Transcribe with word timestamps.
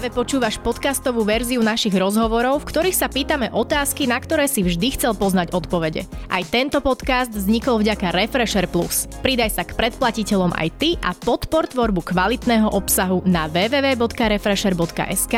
Práve 0.00 0.16
počúvaš 0.16 0.56
podcastovú 0.56 1.28
verziu 1.28 1.60
našich 1.60 1.92
rozhovorov, 1.92 2.64
v 2.64 2.72
ktorých 2.72 2.96
sa 2.96 3.12
pýtame 3.12 3.52
otázky, 3.52 4.08
na 4.08 4.16
ktoré 4.16 4.48
si 4.48 4.64
vždy 4.64 4.96
chcel 4.96 5.12
poznať 5.12 5.52
odpovede. 5.52 6.08
Aj 6.32 6.40
tento 6.48 6.80
podcast 6.80 7.28
vznikol 7.28 7.84
vďaka 7.84 8.16
Refresher 8.16 8.64
Plus. 8.64 9.04
Pridaj 9.20 9.60
sa 9.60 9.62
k 9.68 9.76
predplatiteľom 9.76 10.56
aj 10.56 10.68
ty 10.80 10.96
a 11.04 11.12
podpor 11.12 11.68
tvorbu 11.68 12.00
kvalitného 12.00 12.72
obsahu 12.72 13.20
na 13.28 13.44
www.refresher.sk. 13.52 15.36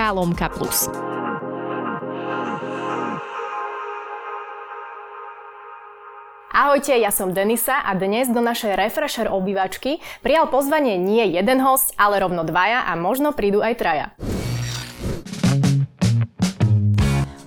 Ahojte, 6.55 6.95
ja 7.03 7.11
som 7.11 7.35
Denisa 7.35 7.83
a 7.83 7.99
dnes 7.99 8.31
do 8.31 8.39
našej 8.39 8.79
Refresher 8.79 9.27
obývačky 9.27 9.99
prijal 10.23 10.47
pozvanie 10.47 11.03
nie 11.03 11.35
jeden 11.35 11.59
host, 11.59 11.99
ale 11.99 12.23
rovno 12.23 12.47
dvaja 12.47 12.87
a 12.87 12.95
možno 12.95 13.35
prídu 13.35 13.59
aj 13.59 13.75
traja. 13.75 14.15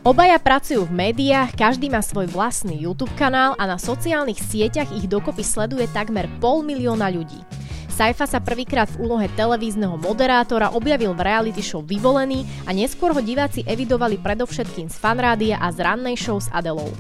Obaja 0.06 0.38
pracujú 0.38 0.86
v 0.86 1.10
médiách, 1.10 1.58
každý 1.58 1.90
má 1.90 1.98
svoj 1.98 2.30
vlastný 2.30 2.78
YouTube 2.78 3.10
kanál 3.18 3.58
a 3.58 3.66
na 3.66 3.82
sociálnych 3.82 4.38
sieťach 4.38 4.94
ich 4.94 5.10
dokopy 5.10 5.42
sleduje 5.42 5.90
takmer 5.90 6.30
pol 6.38 6.62
milióna 6.62 7.10
ľudí. 7.10 7.42
Saifa 7.90 8.30
sa 8.30 8.38
prvýkrát 8.38 8.86
v 8.92 9.08
úlohe 9.08 9.26
televízneho 9.34 9.98
moderátora 9.98 10.78
objavil 10.78 11.18
v 11.18 11.26
reality 11.26 11.64
show 11.64 11.82
Vyvolený 11.82 12.46
a 12.68 12.76
neskôr 12.76 13.16
ho 13.16 13.22
diváci 13.24 13.66
evidovali 13.66 14.22
predovšetkým 14.22 14.94
z 14.94 14.96
fanrádia 15.00 15.58
a 15.58 15.74
z 15.74 15.82
rannej 15.82 16.20
show 16.20 16.38
s 16.38 16.52
Adelou. 16.54 16.92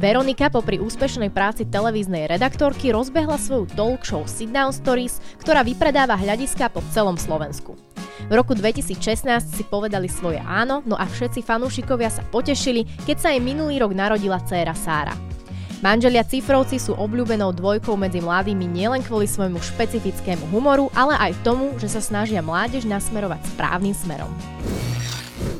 Veronika 0.00 0.48
popri 0.48 0.80
úspešnej 0.82 1.28
práci 1.28 1.68
televíznej 1.68 2.24
redaktorky 2.24 2.88
rozbehla 2.88 3.36
svoju 3.36 3.68
talk 3.76 4.00
show 4.02 4.24
Sit 4.24 4.48
Down 4.48 4.72
Stories, 4.72 5.20
ktorá 5.44 5.60
vypredáva 5.60 6.16
hľadiska 6.16 6.72
po 6.72 6.80
celom 6.90 7.20
Slovensku. 7.20 7.76
V 8.26 8.32
roku 8.34 8.52
2016 8.52 9.24
si 9.56 9.62
povedali 9.64 10.10
svoje 10.10 10.42
áno, 10.42 10.84
no 10.84 10.98
a 10.98 11.06
všetci 11.06 11.40
fanúšikovia 11.40 12.10
sa 12.12 12.26
potešili, 12.28 12.84
keď 13.08 13.16
sa 13.16 13.28
jej 13.32 13.40
minulý 13.40 13.80
rok 13.80 13.96
narodila 13.96 14.42
dcéra 14.42 14.76
Sára. 14.76 15.14
Manželia 15.80 16.28
Cifrovci 16.28 16.76
sú 16.76 16.92
obľúbenou 16.92 17.56
dvojkou 17.56 17.96
medzi 17.96 18.20
mladými 18.20 18.68
nielen 18.68 19.00
kvôli 19.00 19.24
svojmu 19.24 19.56
špecifickému 19.64 20.52
humoru, 20.52 20.92
ale 20.92 21.16
aj 21.16 21.40
tomu, 21.40 21.72
že 21.80 21.88
sa 21.88 22.04
snažia 22.04 22.44
mládež 22.44 22.84
nasmerovať 22.84 23.40
správnym 23.56 23.96
smerom. 23.96 24.28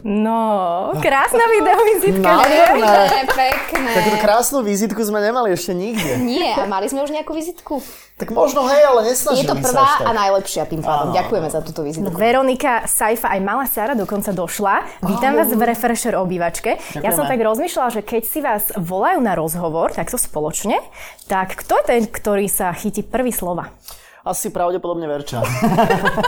No, 0.01 0.97
krásna 1.05 1.45
videovizitka, 1.61 2.25
Nádherné. 2.25 3.29
Pekné. 3.29 3.91
Takúto 3.93 4.19
krásnu 4.21 4.59
vizitku 4.65 5.01
sme 5.05 5.21
nemali 5.21 5.53
ešte 5.53 5.77
nikde. 5.77 6.17
Nie, 6.25 6.57
a 6.57 6.65
mali 6.65 6.89
sme 6.89 7.05
už 7.05 7.13
nejakú 7.13 7.37
vizitku? 7.37 7.85
Tak 8.17 8.33
možno 8.37 8.69
hej, 8.69 8.85
ale 8.85 9.13
nesnažili 9.13 9.45
Je 9.45 9.49
to 9.49 9.57
prvá 9.57 10.05
a 10.05 10.11
najlepšia 10.13 10.69
tým 10.69 10.85
pádom. 10.85 11.17
Ďakujeme 11.17 11.49
za 11.49 11.61
túto 11.65 11.81
vizitku. 11.85 12.13
Veronika, 12.17 12.85
Saifa 12.85 13.33
aj 13.33 13.41
malá 13.41 13.65
Sara 13.65 13.97
dokonca 13.97 14.33
došla. 14.33 15.05
Vítam 15.09 15.37
vás 15.37 15.49
v 15.49 15.63
Refresher 15.65 16.17
obývačke. 16.17 16.77
Ďakujeme. 16.77 17.05
Ja 17.05 17.11
som 17.17 17.25
tak 17.25 17.41
rozmýšľala, 17.41 17.89
že 17.93 18.03
keď 18.05 18.23
si 18.25 18.45
vás 18.45 18.73
volajú 18.77 19.25
na 19.25 19.33
rozhovor, 19.33 19.93
takto 19.97 20.21
spoločne, 20.21 20.81
tak 21.29 21.61
kto 21.65 21.81
je 21.81 21.85
ten, 21.89 22.03
ktorý 22.09 22.49
sa 22.49 22.73
chytí 22.77 23.01
prvý 23.05 23.33
slova? 23.33 23.73
Asi 24.21 24.53
pravdepodobne 24.53 25.09
Verča. 25.09 25.41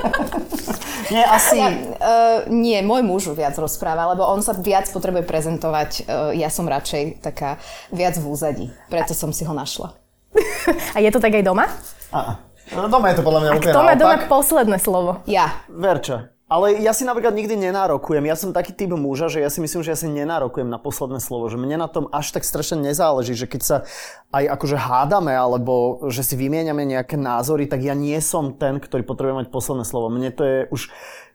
nie, 1.13 1.21
asi... 1.21 1.61
Ja, 1.61 1.69
uh, 1.69 2.39
nie, 2.49 2.81
môj 2.81 3.05
muž 3.05 3.29
viac 3.37 3.53
rozpráva, 3.61 4.09
lebo 4.17 4.25
on 4.25 4.41
sa 4.41 4.57
viac 4.57 4.89
potrebuje 4.89 5.29
prezentovať. 5.29 5.91
Uh, 6.09 6.33
ja 6.33 6.49
som 6.49 6.65
radšej 6.65 7.21
taká 7.21 7.61
viac 7.93 8.17
v 8.17 8.25
úzadí. 8.25 8.67
Preto 8.89 9.13
som 9.13 9.29
si 9.29 9.45
ho 9.45 9.53
našla. 9.53 9.93
A 10.97 11.05
je 11.05 11.13
to 11.13 11.21
tak 11.21 11.37
aj 11.37 11.45
doma? 11.45 11.69
A, 12.17 12.41
no, 12.73 12.89
doma 12.89 13.13
je 13.13 13.21
to 13.21 13.25
podľa 13.25 13.41
mňa 13.45 13.51
úplne 13.61 13.73
kto 13.77 13.81
má 13.85 13.95
doma 13.97 14.17
posledné 14.25 14.77
slovo? 14.81 15.21
Ja. 15.29 15.61
Verča. 15.69 16.32
Ale 16.53 16.77
ja 16.85 16.93
si 16.93 17.09
napríklad 17.09 17.33
nikdy 17.33 17.57
nenárokujem. 17.57 18.29
Ja 18.29 18.37
som 18.37 18.53
taký 18.53 18.77
typ 18.77 18.93
muža, 18.93 19.33
že 19.33 19.41
ja 19.41 19.49
si 19.49 19.65
myslím, 19.65 19.81
že 19.81 19.97
ja 19.97 19.97
si 19.97 20.05
nenárokujem 20.05 20.69
na 20.69 20.77
posledné 20.77 21.17
slovo. 21.17 21.49
Že 21.49 21.57
mne 21.57 21.81
na 21.81 21.89
tom 21.89 22.13
až 22.13 22.29
tak 22.29 22.45
strašne 22.45 22.77
nezáleží, 22.77 23.33
že 23.33 23.49
keď 23.49 23.61
sa 23.65 23.77
aj 24.37 24.61
akože 24.61 24.77
hádame, 24.77 25.33
alebo 25.33 26.05
že 26.13 26.21
si 26.21 26.37
vymieňame 26.37 26.85
nejaké 26.85 27.17
názory, 27.17 27.65
tak 27.65 27.81
ja 27.81 27.97
nie 27.97 28.21
som 28.21 28.53
ten, 28.53 28.77
ktorý 28.85 29.01
potrebuje 29.01 29.35
mať 29.41 29.49
posledné 29.49 29.89
slovo. 29.89 30.13
Mne 30.13 30.29
to 30.29 30.43
je 30.45 30.59
už, 30.69 30.81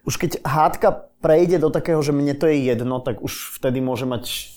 už 0.06 0.14
keď 0.22 0.32
hádka 0.46 1.10
prejde 1.18 1.66
do 1.66 1.74
takého, 1.74 1.98
že 2.06 2.14
mne 2.14 2.38
to 2.38 2.46
je 2.46 2.70
jedno, 2.70 3.02
tak 3.02 3.18
už 3.18 3.58
vtedy 3.58 3.82
môže 3.82 4.06
mať 4.06 4.54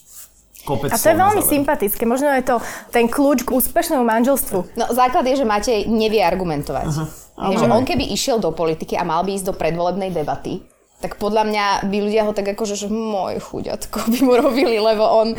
Kopec 0.60 0.92
a 0.92 1.00
to 1.00 1.08
je 1.08 1.16
veľmi 1.16 1.40
sympatické. 1.40 2.04
Možno 2.04 2.28
je 2.36 2.44
to 2.44 2.60
ten 2.92 3.08
kľúč 3.08 3.48
k 3.48 3.50
úspešnému 3.56 4.04
manželstvu. 4.04 4.76
No 4.76 4.84
základ 4.92 5.24
je, 5.24 5.40
že 5.40 5.48
Matej 5.48 5.88
nevie 5.88 6.20
argumentovať. 6.20 6.84
Uh-huh. 6.84 7.08
Je, 7.48 7.56
že 7.56 7.72
on 7.72 7.88
keby 7.88 8.04
išiel 8.12 8.36
do 8.36 8.52
politiky 8.52 9.00
a 9.00 9.06
mal 9.08 9.24
by 9.24 9.32
ísť 9.32 9.48
do 9.48 9.54
predvolebnej 9.56 10.12
debaty, 10.12 10.60
tak 11.00 11.16
podľa 11.16 11.48
mňa 11.48 11.64
by 11.88 11.96
ľudia 11.96 12.28
ho 12.28 12.36
tak 12.36 12.52
akože, 12.52 12.76
že 12.76 12.92
môj 12.92 13.40
chuďatko 13.40 14.04
by 14.12 14.18
mu 14.20 14.36
robili, 14.36 14.76
lebo 14.76 15.08
on, 15.08 15.32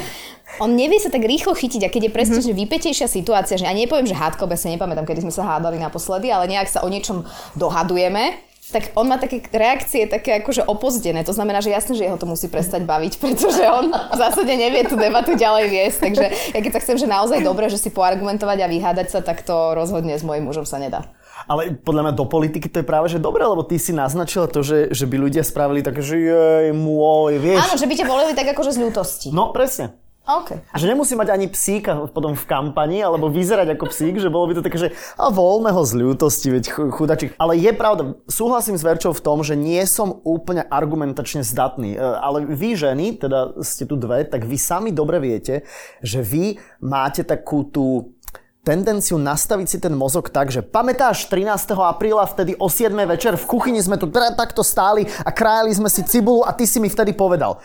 on 0.57 0.69
nevie 0.73 0.97
sa 0.97 1.13
tak 1.13 1.21
rýchlo 1.21 1.53
chytiť 1.53 1.85
a 1.85 1.93
keď 1.93 2.09
je 2.09 2.15
presne, 2.15 2.37
mm-hmm. 2.41 2.57
že 2.57 2.61
vypetejšia 2.65 3.07
situácia, 3.07 3.61
že 3.61 3.69
ja 3.69 3.73
nepoviem, 3.77 4.09
že 4.09 4.17
hádko, 4.17 4.49
ja 4.49 4.57
sa 4.57 4.73
nepamätám, 4.73 5.05
kedy 5.05 5.21
sme 5.21 5.33
sa 5.33 5.45
hádali 5.45 5.77
naposledy, 5.77 6.33
ale 6.33 6.49
nejak 6.49 6.65
sa 6.65 6.81
o 6.81 6.89
niečom 6.89 7.29
dohadujeme, 7.53 8.41
tak 8.71 8.95
on 8.95 9.05
má 9.05 9.19
také 9.19 9.43
reakcie 9.51 10.07
také 10.07 10.39
akože 10.39 10.63
opozdené. 10.63 11.27
To 11.27 11.35
znamená, 11.35 11.59
že 11.59 11.75
jasne, 11.75 11.93
že 11.93 12.07
jeho 12.07 12.15
to 12.15 12.25
musí 12.25 12.47
prestať 12.47 12.87
baviť, 12.87 13.19
pretože 13.21 13.61
on 13.67 13.91
v 13.91 14.17
zásade 14.17 14.53
nevie 14.55 14.87
tú 14.87 14.95
debatu 14.95 15.35
ďalej 15.35 15.65
viesť. 15.67 15.97
Takže 16.07 16.25
ja 16.55 16.59
keď 16.63 16.71
sa 16.71 16.81
chcem, 16.81 16.97
že 16.97 17.05
naozaj 17.05 17.43
dobre, 17.43 17.67
že 17.67 17.77
si 17.77 17.91
poargumentovať 17.91 18.57
a 18.63 18.71
vyhádať 18.71 19.07
sa, 19.11 19.19
tak 19.19 19.43
to 19.43 19.75
rozhodne 19.75 20.15
s 20.15 20.23
mojim 20.23 20.47
mužom 20.47 20.63
sa 20.63 20.79
nedá. 20.79 21.03
Ale 21.47 21.77
podľa 21.77 22.09
mňa 22.09 22.13
do 22.17 22.25
politiky 22.25 22.67
to 22.67 22.81
je 22.81 22.85
práve 22.85 23.07
že 23.09 23.21
dobre, 23.21 23.41
lebo 23.45 23.61
ty 23.65 23.79
si 23.81 23.93
naznačila 23.93 24.49
to, 24.49 24.61
že, 24.61 24.93
že 24.93 25.05
by 25.05 25.15
ľudia 25.17 25.41
spravili 25.45 25.81
také, 25.85 26.01
že 26.03 26.17
jej, 26.17 26.69
môj, 26.73 27.37
vieš. 27.41 27.65
Áno, 27.65 27.77
že 27.77 27.87
by 27.89 27.93
ťa 27.97 28.05
volili 28.05 28.33
tak 28.37 28.47
akože 28.53 28.75
z 28.75 28.79
ľútosti. 28.81 29.27
No, 29.33 29.49
presne. 29.55 30.01
Okay. 30.21 30.61
A 30.69 30.77
že 30.77 30.85
nemusí 30.85 31.17
mať 31.17 31.33
ani 31.33 31.49
psíka 31.49 31.97
potom 32.13 32.37
v 32.37 32.45
kampani, 32.45 33.01
alebo 33.01 33.25
vyzerať 33.33 33.73
ako 33.73 33.85
psík, 33.89 34.21
že 34.21 34.29
bolo 34.29 34.53
by 34.53 34.53
to 34.53 34.65
také, 34.65 34.77
že 34.77 34.89
a 35.17 35.33
voľme 35.33 35.73
ho 35.73 35.81
z 35.81 35.97
ľútosti, 35.97 36.47
veď 36.53 36.63
chudačik. 36.93 37.33
Ale 37.41 37.57
je 37.57 37.71
pravda, 37.73 38.13
súhlasím 38.29 38.77
s 38.77 38.85
Verčou 38.85 39.17
v 39.17 39.23
tom, 39.25 39.41
že 39.41 39.57
nie 39.57 39.81
som 39.89 40.21
úplne 40.21 40.61
argumentačne 40.69 41.41
zdatný. 41.41 41.97
E, 41.97 41.99
ale 41.99 42.45
vy 42.45 42.77
ženy, 42.77 43.17
teda 43.17 43.65
ste 43.65 43.89
tu 43.89 43.97
dve, 43.97 44.21
tak 44.21 44.45
vy 44.45 44.61
sami 44.61 44.93
dobre 44.93 45.17
viete, 45.17 45.65
že 46.05 46.21
vy 46.21 46.61
máte 46.85 47.25
takú 47.25 47.65
tú 47.65 48.13
tendenciu 48.61 49.17
nastaviť 49.17 49.67
si 49.67 49.77
ten 49.81 49.93
mozog 49.97 50.29
tak, 50.29 50.53
že 50.53 50.61
pamätáš 50.61 51.25
13. 51.27 51.73
apríla, 51.73 52.29
vtedy 52.29 52.53
o 52.61 52.69
7. 52.69 52.93
večer 53.09 53.33
v 53.33 53.45
kuchyni 53.49 53.81
sme 53.81 53.97
tu 53.97 54.05
takto 54.09 54.61
stáli 54.61 55.09
a 55.25 55.29
krájali 55.33 55.73
sme 55.73 55.89
si 55.89 56.05
cibulu 56.05 56.45
a 56.45 56.53
ty 56.53 56.69
si 56.69 56.77
mi 56.77 56.85
vtedy 56.85 57.17
povedal, 57.17 57.57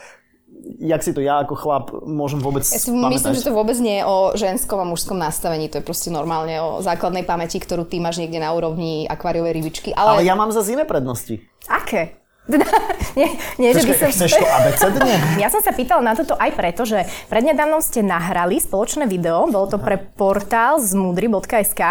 jak 0.81 0.99
si 1.05 1.13
to 1.13 1.21
ja 1.21 1.45
ako 1.45 1.55
chlap 1.55 1.85
môžem 2.03 2.41
vôbec 2.41 2.65
Ja 2.65 2.81
si 2.81 2.89
pamätať? 2.89 3.13
myslím, 3.13 3.33
že 3.37 3.45
to 3.45 3.53
vôbec 3.53 3.77
nie 3.77 4.01
je 4.01 4.03
o 4.03 4.17
ženskom 4.33 4.81
a 4.81 4.85
mužskom 4.89 5.15
nastavení, 5.21 5.69
to 5.69 5.79
je 5.79 5.85
proste 5.85 6.09
normálne 6.09 6.57
o 6.59 6.81
základnej 6.81 7.23
pamäti, 7.23 7.61
ktorú 7.61 7.85
ty 7.85 8.01
máš 8.01 8.17
niekde 8.17 8.41
na 8.41 8.51
úrovni 8.51 9.05
akváriovej 9.05 9.53
rybičky. 9.53 9.89
Ale, 9.93 10.21
ale 10.21 10.27
ja 10.27 10.33
mám 10.33 10.49
zase 10.49 10.73
iné 10.75 10.83
prednosti. 10.83 11.39
Aké? 11.69 12.26
nie, 13.19 13.27
nie, 13.59 13.69
že 13.75 13.83
by 13.83 13.93
som... 13.95 14.07
Chceš 14.11 14.39
to 14.39 14.47
abecedne? 14.47 15.15
Ja 15.43 15.51
som 15.51 15.59
sa 15.59 15.75
pýtala 15.75 16.01
na 16.01 16.13
toto 16.15 16.33
aj 16.39 16.51
preto, 16.55 16.87
že 16.87 17.03
prednedávnom 17.27 17.83
ste 17.83 18.01
nahrali 18.01 18.57
spoločné 18.63 19.05
video, 19.05 19.47
bolo 19.51 19.67
to 19.67 19.77
pre 19.77 19.99
portál 19.99 20.79
z 20.79 20.95
mudry.sk 20.95 21.81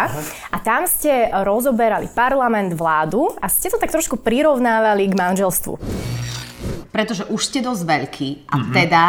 a 0.51 0.57
tam 0.61 0.89
ste 0.89 1.29
rozoberali 1.45 2.09
parlament, 2.11 2.73
vládu 2.73 3.29
a 3.37 3.47
ste 3.47 3.69
to 3.69 3.77
tak 3.77 3.93
trošku 3.93 4.19
prirovnávali 4.19 5.07
k 5.07 5.15
manželstvu. 5.15 5.77
Pretože 6.89 7.29
už 7.29 7.41
ste 7.41 7.61
dosť 7.61 7.83
veľkí 7.85 8.29
a 8.49 8.55
mm-hmm. 8.57 8.73
teda 8.73 9.03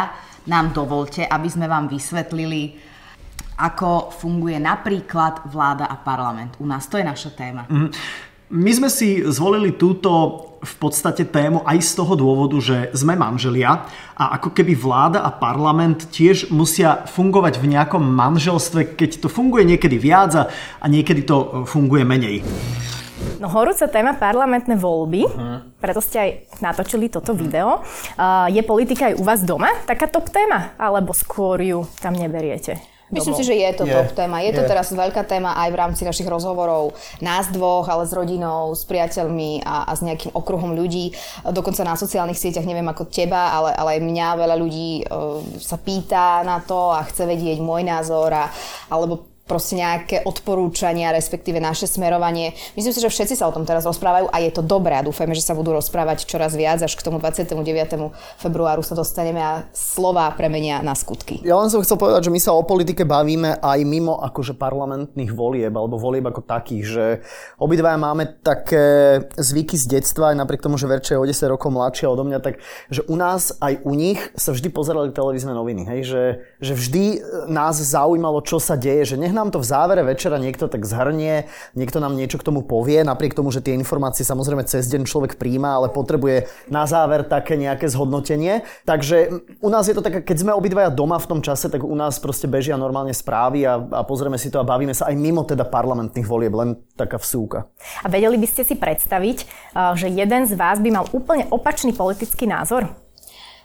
nám 0.49 0.77
dovolte, 0.77 1.25
aby 1.25 1.49
sme 1.49 1.69
vám 1.69 1.89
vysvetlili, 1.89 2.77
ako 3.59 4.13
funguje 4.13 4.61
napríklad 4.61 5.49
vláda 5.49 5.89
a 5.89 5.97
parlament. 5.99 6.61
U 6.61 6.67
nás 6.69 6.87
to 6.87 7.01
je 7.01 7.05
naša 7.05 7.33
téma. 7.33 7.65
Mm-hmm. 7.67 8.28
My 8.49 8.73
sme 8.73 8.89
si 8.89 9.21
zvolili 9.29 9.77
túto 9.77 10.09
v 10.65 10.75
podstate 10.81 11.29
tému 11.29 11.69
aj 11.69 11.85
z 11.85 11.93
toho 12.01 12.17
dôvodu, 12.17 12.57
že 12.57 12.89
sme 12.97 13.13
manželia 13.13 13.85
a 14.17 14.41
ako 14.41 14.57
keby 14.57 14.73
vláda 14.73 15.21
a 15.21 15.29
parlament 15.29 16.09
tiež 16.09 16.49
musia 16.49 17.05
fungovať 17.05 17.61
v 17.61 17.77
nejakom 17.77 18.01
manželstve, 18.01 18.97
keď 18.97 19.21
to 19.21 19.29
funguje 19.29 19.69
niekedy 19.69 20.01
viac 20.01 20.33
a, 20.33 20.49
a 20.81 20.87
niekedy 20.89 21.29
to 21.29 21.69
funguje 21.69 22.09
menej. 22.09 22.41
No 23.37 23.53
horúca 23.53 23.85
téma 23.85 24.17
parlamentné 24.17 24.81
voľby, 24.81 25.29
uh-huh. 25.29 25.69
preto 25.77 26.01
ste 26.01 26.17
aj 26.17 26.31
natočili 26.65 27.13
toto 27.13 27.37
video. 27.37 27.85
Uh, 28.17 28.49
je 28.49 28.65
politika 28.65 29.13
aj 29.13 29.15
u 29.21 29.29
vás 29.29 29.45
doma 29.45 29.69
taká 29.85 30.09
top 30.09 30.33
téma? 30.33 30.73
Alebo 30.81 31.13
skôr 31.13 31.61
ju 31.61 31.85
tam 32.01 32.17
neberiete? 32.17 32.98
Myslím 33.09 33.35
si, 33.41 33.45
že 33.49 33.57
je 33.57 33.71
to 33.73 33.85
je, 33.89 33.93
top 33.93 34.13
téma. 34.13 34.45
Je, 34.45 34.53
je 34.53 34.61
to 34.61 34.63
teraz 34.69 34.93
veľká 34.93 35.25
téma 35.25 35.57
aj 35.57 35.69
v 35.73 35.81
rámci 35.81 36.03
našich 36.05 36.29
rozhovorov 36.29 36.93
nás 37.25 37.49
dvoch, 37.49 37.89
ale 37.89 38.05
s 38.05 38.13
rodinou, 38.13 38.77
s 38.77 38.85
priateľmi 38.85 39.65
a, 39.65 39.89
a 39.89 39.93
s 39.97 40.05
nejakým 40.05 40.37
okruhom 40.37 40.77
ľudí. 40.77 41.17
Dokonca 41.49 41.89
na 41.89 41.97
sociálnych 41.97 42.37
sieťach, 42.37 42.69
neviem 42.69 42.87
ako 42.89 43.09
teba, 43.09 43.57
ale, 43.57 43.73
ale 43.73 43.91
aj 43.97 44.01
mňa 44.05 44.29
veľa 44.37 44.57
ľudí 44.61 44.91
uh, 45.09 45.41
sa 45.57 45.81
pýta 45.81 46.45
na 46.45 46.61
to 46.61 46.93
a 46.93 47.05
chce 47.09 47.25
vedieť 47.25 47.59
môj 47.65 47.87
názor 47.89 48.29
a, 48.29 48.53
alebo 48.93 49.38
proste 49.49 49.81
nejaké 49.81 50.23
odporúčania, 50.29 51.11
respektíve 51.11 51.57
naše 51.57 51.89
smerovanie. 51.89 52.53
Myslím 52.77 52.93
si, 52.93 53.01
že 53.01 53.09
všetci 53.09 53.41
sa 53.41 53.49
o 53.49 53.55
tom 53.57 53.65
teraz 53.65 53.89
rozprávajú 53.89 54.29
a 54.29 54.37
je 54.45 54.53
to 54.53 54.61
dobré 54.61 55.01
a 55.01 55.03
dúfajme, 55.03 55.33
že 55.33 55.41
sa 55.41 55.57
budú 55.57 55.73
rozprávať 55.73 56.29
čoraz 56.29 56.53
viac, 56.53 56.85
až 56.85 56.93
k 56.93 57.01
tomu 57.01 57.17
29. 57.17 57.57
februáru 58.37 58.85
sa 58.85 58.93
dostaneme 58.93 59.41
a 59.41 59.65
slova 59.73 60.29
premenia 60.37 60.85
na 60.85 60.93
skutky. 60.93 61.41
Ja 61.41 61.57
len 61.57 61.73
som 61.73 61.81
chcel 61.81 61.97
povedať, 61.97 62.29
že 62.29 62.35
my 62.35 62.41
sa 62.45 62.53
o 62.53 62.61
politike 62.61 63.09
bavíme 63.09 63.57
aj 63.65 63.79
mimo 63.89 64.21
akože 64.21 64.53
parlamentných 64.61 65.33
volieb 65.33 65.73
alebo 65.73 65.97
volieb 65.97 66.29
ako 66.29 66.45
takých, 66.45 66.85
že 66.85 67.05
obidvaja 67.57 67.97
máme 67.97 68.45
také 68.45 69.19
zvyky 69.41 69.81
z 69.81 69.99
detstva, 69.99 70.37
aj 70.37 70.45
napriek 70.45 70.61
tomu, 70.61 70.77
že 70.77 70.85
Verča 70.85 71.17
je 71.17 71.23
o 71.23 71.27
10 71.27 71.55
rokov 71.55 71.73
mladšia 71.73 72.13
odo 72.13 72.29
mňa, 72.29 72.39
tak 72.45 72.61
že 72.93 73.07
u 73.09 73.17
nás 73.17 73.57
aj 73.65 73.81
u 73.87 73.97
nich 73.97 74.21
sa 74.37 74.53
vždy 74.53 74.69
pozerali 74.69 75.09
televízne 75.15 75.57
noviny, 75.57 75.89
hej? 75.89 76.01
Že, 76.05 76.23
že 76.61 76.73
vždy 76.77 77.05
nás 77.49 77.79
zaujímalo, 77.79 78.45
čo 78.45 78.59
sa 78.59 78.75
deje, 78.75 79.15
že 79.15 79.17
nech 79.17 79.33
nám 79.39 79.55
to 79.55 79.63
v 79.63 79.71
závere 79.71 80.03
večera 80.03 80.43
niekto 80.43 80.67
tak 80.67 80.83
zhrnie, 80.83 81.47
niekto 81.79 82.03
nám 82.03 82.19
niečo 82.19 82.43
k 82.43 82.47
tomu 82.51 82.67
povie, 82.67 83.07
napriek 83.07 83.39
tomu, 83.39 83.55
že 83.55 83.63
tie 83.63 83.79
informácie 83.79 84.27
samozrejme 84.27 84.67
cez 84.67 84.91
deň 84.91 85.07
človek 85.07 85.39
príjma, 85.39 85.79
ale 85.79 85.95
potrebuje 85.95 86.51
na 86.67 86.83
záver 86.91 87.23
také 87.23 87.55
nejaké 87.55 87.87
zhodnotenie. 87.87 88.67
Takže 88.83 89.31
u 89.63 89.69
nás 89.71 89.87
je 89.87 89.95
to 89.95 90.03
také, 90.03 90.27
keď 90.27 90.37
sme 90.43 90.53
obidvaja 90.59 90.91
doma 90.91 91.23
v 91.23 91.31
tom 91.31 91.41
čase, 91.41 91.71
tak 91.71 91.87
u 91.87 91.95
nás 91.95 92.19
proste 92.19 92.51
bežia 92.51 92.75
normálne 92.75 93.15
správy 93.15 93.63
a, 93.63 93.79
a 93.79 94.03
pozrieme 94.03 94.37
si 94.37 94.51
to 94.51 94.59
a 94.59 94.67
bavíme 94.67 94.93
sa 94.93 95.07
aj 95.07 95.15
mimo 95.15 95.47
teda 95.47 95.63
parlamentných 95.63 96.27
volieb, 96.27 96.53
len 96.59 96.75
taká 96.99 97.23
vsúka. 97.23 97.71
A 98.03 98.11
vedeli 98.11 98.35
by 98.35 98.49
ste 98.51 98.67
si 98.67 98.75
predstaviť, 98.75 99.39
eh, 99.45 99.93
že 99.95 100.11
jeden 100.11 100.43
z 100.51 100.53
vás 100.59 100.83
by 100.83 100.91
mal 100.91 101.07
úplne 101.15 101.47
opačný 101.55 101.95
politický 101.95 102.51
názor? 102.51 103.08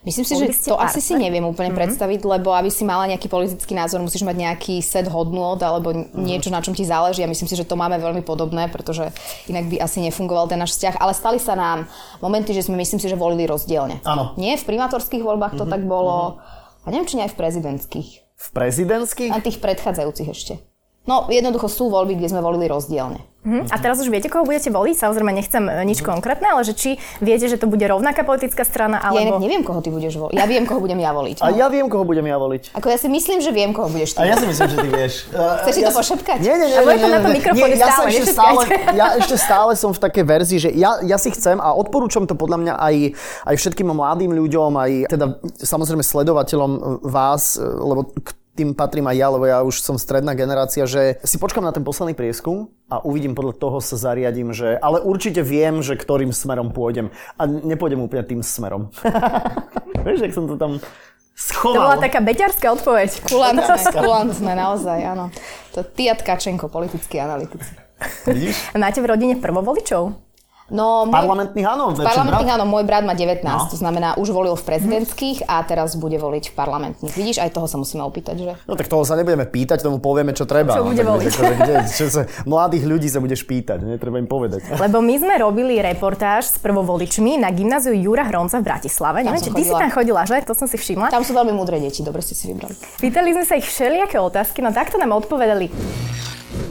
Myslím 0.03 0.27
si, 0.27 0.35
že 0.35 0.51
to 0.67 0.75
asi 0.75 0.99
si 0.99 1.15
neviem 1.15 1.43
úplne 1.47 1.71
mm-hmm. 1.71 1.79
predstaviť, 1.79 2.19
lebo 2.27 2.51
aby 2.51 2.67
si 2.67 2.83
mala 2.83 3.07
nejaký 3.07 3.31
politický 3.31 3.71
názor, 3.71 4.03
musíš 4.03 4.27
mať 4.27 4.35
nejaký 4.35 4.83
set 4.83 5.07
hodnôt 5.07 5.55
alebo 5.63 5.95
mm-hmm. 5.95 6.19
niečo, 6.19 6.51
na 6.51 6.59
čom 6.59 6.75
ti 6.75 6.83
záleží. 6.83 7.23
A 7.23 7.31
myslím 7.31 7.47
si, 7.47 7.55
že 7.55 7.63
to 7.63 7.79
máme 7.79 7.95
veľmi 7.95 8.19
podobné, 8.19 8.67
pretože 8.67 9.07
inak 9.47 9.71
by 9.71 9.79
asi 9.79 10.03
nefungoval 10.03 10.51
ten 10.51 10.59
náš 10.59 10.75
vzťah. 10.75 10.99
Ale 10.99 11.15
stali 11.15 11.39
sa 11.39 11.55
nám 11.55 11.87
momenty, 12.19 12.51
že 12.51 12.67
sme 12.67 12.75
myslím 12.75 12.99
si, 12.99 13.07
že 13.07 13.15
volili 13.15 13.47
rozdielne. 13.47 14.03
Áno. 14.03 14.35
Nie, 14.35 14.59
v 14.59 14.67
primátorských 14.67 15.23
voľbách 15.23 15.55
to 15.55 15.63
mm-hmm. 15.63 15.71
tak 15.71 15.81
bolo. 15.87 16.35
Mm-hmm. 16.35 16.83
A 16.83 16.87
neviem, 16.91 17.07
či 17.07 17.15
nie 17.15 17.23
aj 17.23 17.31
v 17.31 17.39
prezidentských. 17.39 18.09
V 18.35 18.47
prezidentských? 18.51 19.31
A 19.31 19.39
tých 19.39 19.63
predchádzajúcich 19.63 20.27
ešte. 20.27 20.53
No, 21.03 21.27
jednoducho 21.27 21.67
sú 21.67 21.91
voľby, 21.91 22.15
kde 22.15 22.31
sme 22.31 22.39
volili 22.39 22.71
rozdielne. 22.71 23.33
Uh-huh. 23.43 23.67
A 23.67 23.75
teraz 23.75 23.99
už 23.99 24.07
viete, 24.07 24.31
koho 24.31 24.47
budete 24.47 24.71
voliť? 24.71 24.95
Samozrejme, 24.95 25.35
nechcem 25.35 25.67
e, 25.67 25.83
nič 25.83 25.99
uh-huh. 25.99 26.15
konkrétne, 26.15 26.47
ale 26.47 26.63
že 26.63 26.71
či 26.71 26.95
viete, 27.19 27.43
že 27.51 27.59
to 27.59 27.67
bude 27.67 27.83
rovnaká 27.83 28.23
politická 28.23 28.63
strana, 28.63 29.03
alebo... 29.03 29.35
Ja 29.35 29.43
neviem, 29.43 29.67
koho 29.67 29.83
ty 29.83 29.91
budeš 29.91 30.15
voliť. 30.15 30.39
Ja 30.39 30.47
viem, 30.47 30.63
koho 30.63 30.79
budem 30.79 30.95
ja 31.03 31.11
voliť. 31.11 31.43
No. 31.43 31.51
A 31.51 31.51
ja 31.51 31.67
viem, 31.67 31.91
koho 31.91 32.07
budem 32.07 32.23
ja 32.23 32.39
voliť. 32.39 32.71
Ako 32.71 32.87
ja 32.87 32.95
si 32.95 33.11
myslím, 33.11 33.43
že 33.43 33.51
viem, 33.51 33.75
koho 33.75 33.91
budeš 33.91 34.15
ty. 34.15 34.23
A 34.23 34.31
ja 34.31 34.39
si 34.39 34.47
myslím, 34.47 34.67
že 34.71 34.77
ty 34.79 34.89
vieš. 34.95 35.13
Chceš 35.59 35.73
si 35.75 35.81
ja 35.83 35.91
to 35.91 35.99
pošepkať? 35.99 36.37
Nie, 36.39 36.55
nie, 36.55 36.67
nie. 36.71 36.77
A 36.79 36.87
bude 36.87 36.99
to 37.03 37.09
na 37.11 37.19
tom 37.19 37.31
mikrofóne 37.35 37.75
ja 37.75 37.87
stále, 37.91 38.07
ešte 38.07 38.25
stále, 38.31 38.61
ja 38.95 39.07
ešte 39.19 39.35
stále 39.35 39.71
som 39.75 39.91
v 39.91 39.99
takej 39.99 40.23
verzii, 40.23 40.59
že 40.63 40.69
ja, 40.71 41.03
ja 41.03 41.19
si 41.19 41.27
chcem 41.35 41.59
a 41.59 41.75
odporúčam 41.75 42.23
to 42.23 42.39
podľa 42.39 42.63
mňa 42.63 42.73
aj, 42.79 42.95
aj 43.51 43.55
všetkým 43.59 43.91
mladým 43.91 44.31
ľuďom, 44.39 44.71
aj 44.79 44.91
teda 45.11 45.35
samozrejme 45.59 45.99
sledovateľom 45.99 47.03
vás, 47.03 47.59
lebo 47.59 48.07
tým 48.53 48.77
patrím 48.77 49.09
aj 49.09 49.17
ja, 49.17 49.27
lebo 49.33 49.45
ja 49.49 49.57
už 49.65 49.81
som 49.81 49.97
stredná 49.97 50.37
generácia, 50.37 50.85
že 50.85 51.17
si 51.25 51.41
počkam 51.41 51.65
na 51.65 51.73
ten 51.73 51.81
posledný 51.81 52.13
prieskum 52.13 52.69
a 52.85 53.01
uvidím 53.01 53.33
podľa 53.33 53.57
toho 53.57 53.77
sa 53.81 53.97
zariadím, 53.97 54.53
že, 54.53 54.77
ale 54.77 55.01
určite 55.01 55.41
viem, 55.41 55.81
že 55.81 55.97
ktorým 55.97 56.29
smerom 56.29 56.69
pôjdem. 56.69 57.09
A 57.41 57.49
nepôjdem 57.49 57.97
úplne 57.97 58.21
tým 58.21 58.45
smerom. 58.45 58.93
Vieš, 60.05 60.29
jak 60.29 60.33
som 60.37 60.45
to 60.45 60.53
tam 60.59 60.77
schoval. 61.33 61.73
To 61.73 61.85
bola 61.89 61.97
taká 61.97 62.19
beťarská 62.21 62.67
odpoveď. 62.77 63.09
Kulantné, 63.25 63.77
kulantné, 64.05 64.51
naozaj, 64.53 64.99
áno. 65.01 65.33
To 65.73 65.81
ty 65.81 66.13
a 66.13 66.15
Tkačenko, 66.15 66.69
politickí 66.69 67.17
analytici. 67.17 67.73
Vidíš? 68.29 68.77
Máte 68.77 69.01
v 69.01 69.09
rodine 69.09 69.35
prvovoličov? 69.41 70.32
No, 70.73 71.05
môj, 71.05 71.13
parlamentných 71.13 71.67
áno. 71.69 71.93
Parlamentných 71.93 72.53
áno, 72.57 72.65
môj 72.65 72.81
brat 72.81 73.05
má 73.05 73.13
19, 73.13 73.45
no. 73.45 73.69
to 73.69 73.77
znamená, 73.77 74.17
už 74.17 74.33
volil 74.33 74.57
v 74.57 74.65
prezidentských 74.65 75.45
a 75.45 75.61
teraz 75.61 75.93
bude 75.93 76.17
voliť 76.17 76.49
v 76.49 76.53
parlamentných. 76.57 77.13
Vidíš, 77.13 77.37
aj 77.45 77.53
toho 77.53 77.69
sa 77.69 77.77
musíme 77.77 78.01
opýtať, 78.01 78.35
že? 78.41 78.53
No 78.65 78.73
tak 78.73 78.89
toho 78.89 79.05
sa 79.05 79.13
nebudeme 79.13 79.45
pýtať, 79.45 79.85
tomu 79.85 80.01
povieme, 80.01 80.33
čo 80.33 80.49
treba. 80.49 80.73
Čo 80.73 80.81
no, 80.81 80.89
bude 80.89 81.05
voliť. 81.05 81.29
Akože, 81.29 81.55
kde, 81.61 81.75
čo 81.93 82.05
sa, 82.09 82.25
mladých 82.49 82.89
ľudí 82.89 83.05
sa 83.05 83.21
budeš 83.21 83.45
pýtať, 83.45 83.85
netreba 83.85 84.17
im 84.17 84.25
povedať. 84.25 84.65
Lebo 84.73 84.97
my 84.97 85.15
sme 85.21 85.37
robili 85.37 85.77
reportáž 85.77 86.49
s 86.49 86.57
prvovoličmi 86.57 87.37
na 87.37 87.53
gymnáziu 87.53 87.93
Jura 87.93 88.25
Hronca 88.25 88.57
v 88.57 88.65
Bratislave. 88.65 89.21
Tam 89.21 89.29
Neviem, 89.29 89.45
či 89.45 89.53
ty 89.53 89.61
si 89.69 89.73
tam 89.77 89.93
chodila, 89.93 90.25
že? 90.25 90.41
To 90.41 90.57
som 90.57 90.65
si 90.65 90.81
všimla. 90.81 91.13
Tam 91.13 91.21
sú 91.21 91.37
veľmi 91.37 91.53
múdre 91.53 91.77
deti, 91.77 92.01
dobre 92.01 92.25
ste 92.25 92.33
si 92.33 92.49
vybrali. 92.49 92.73
Pýtali 92.97 93.29
sme 93.37 93.45
sa 93.45 93.53
ich 93.61 93.69
všelijaké 93.69 94.17
otázky, 94.17 94.65
no 94.65 94.73
takto 94.73 94.97
nám 94.97 95.13
odpovedali. 95.21 95.69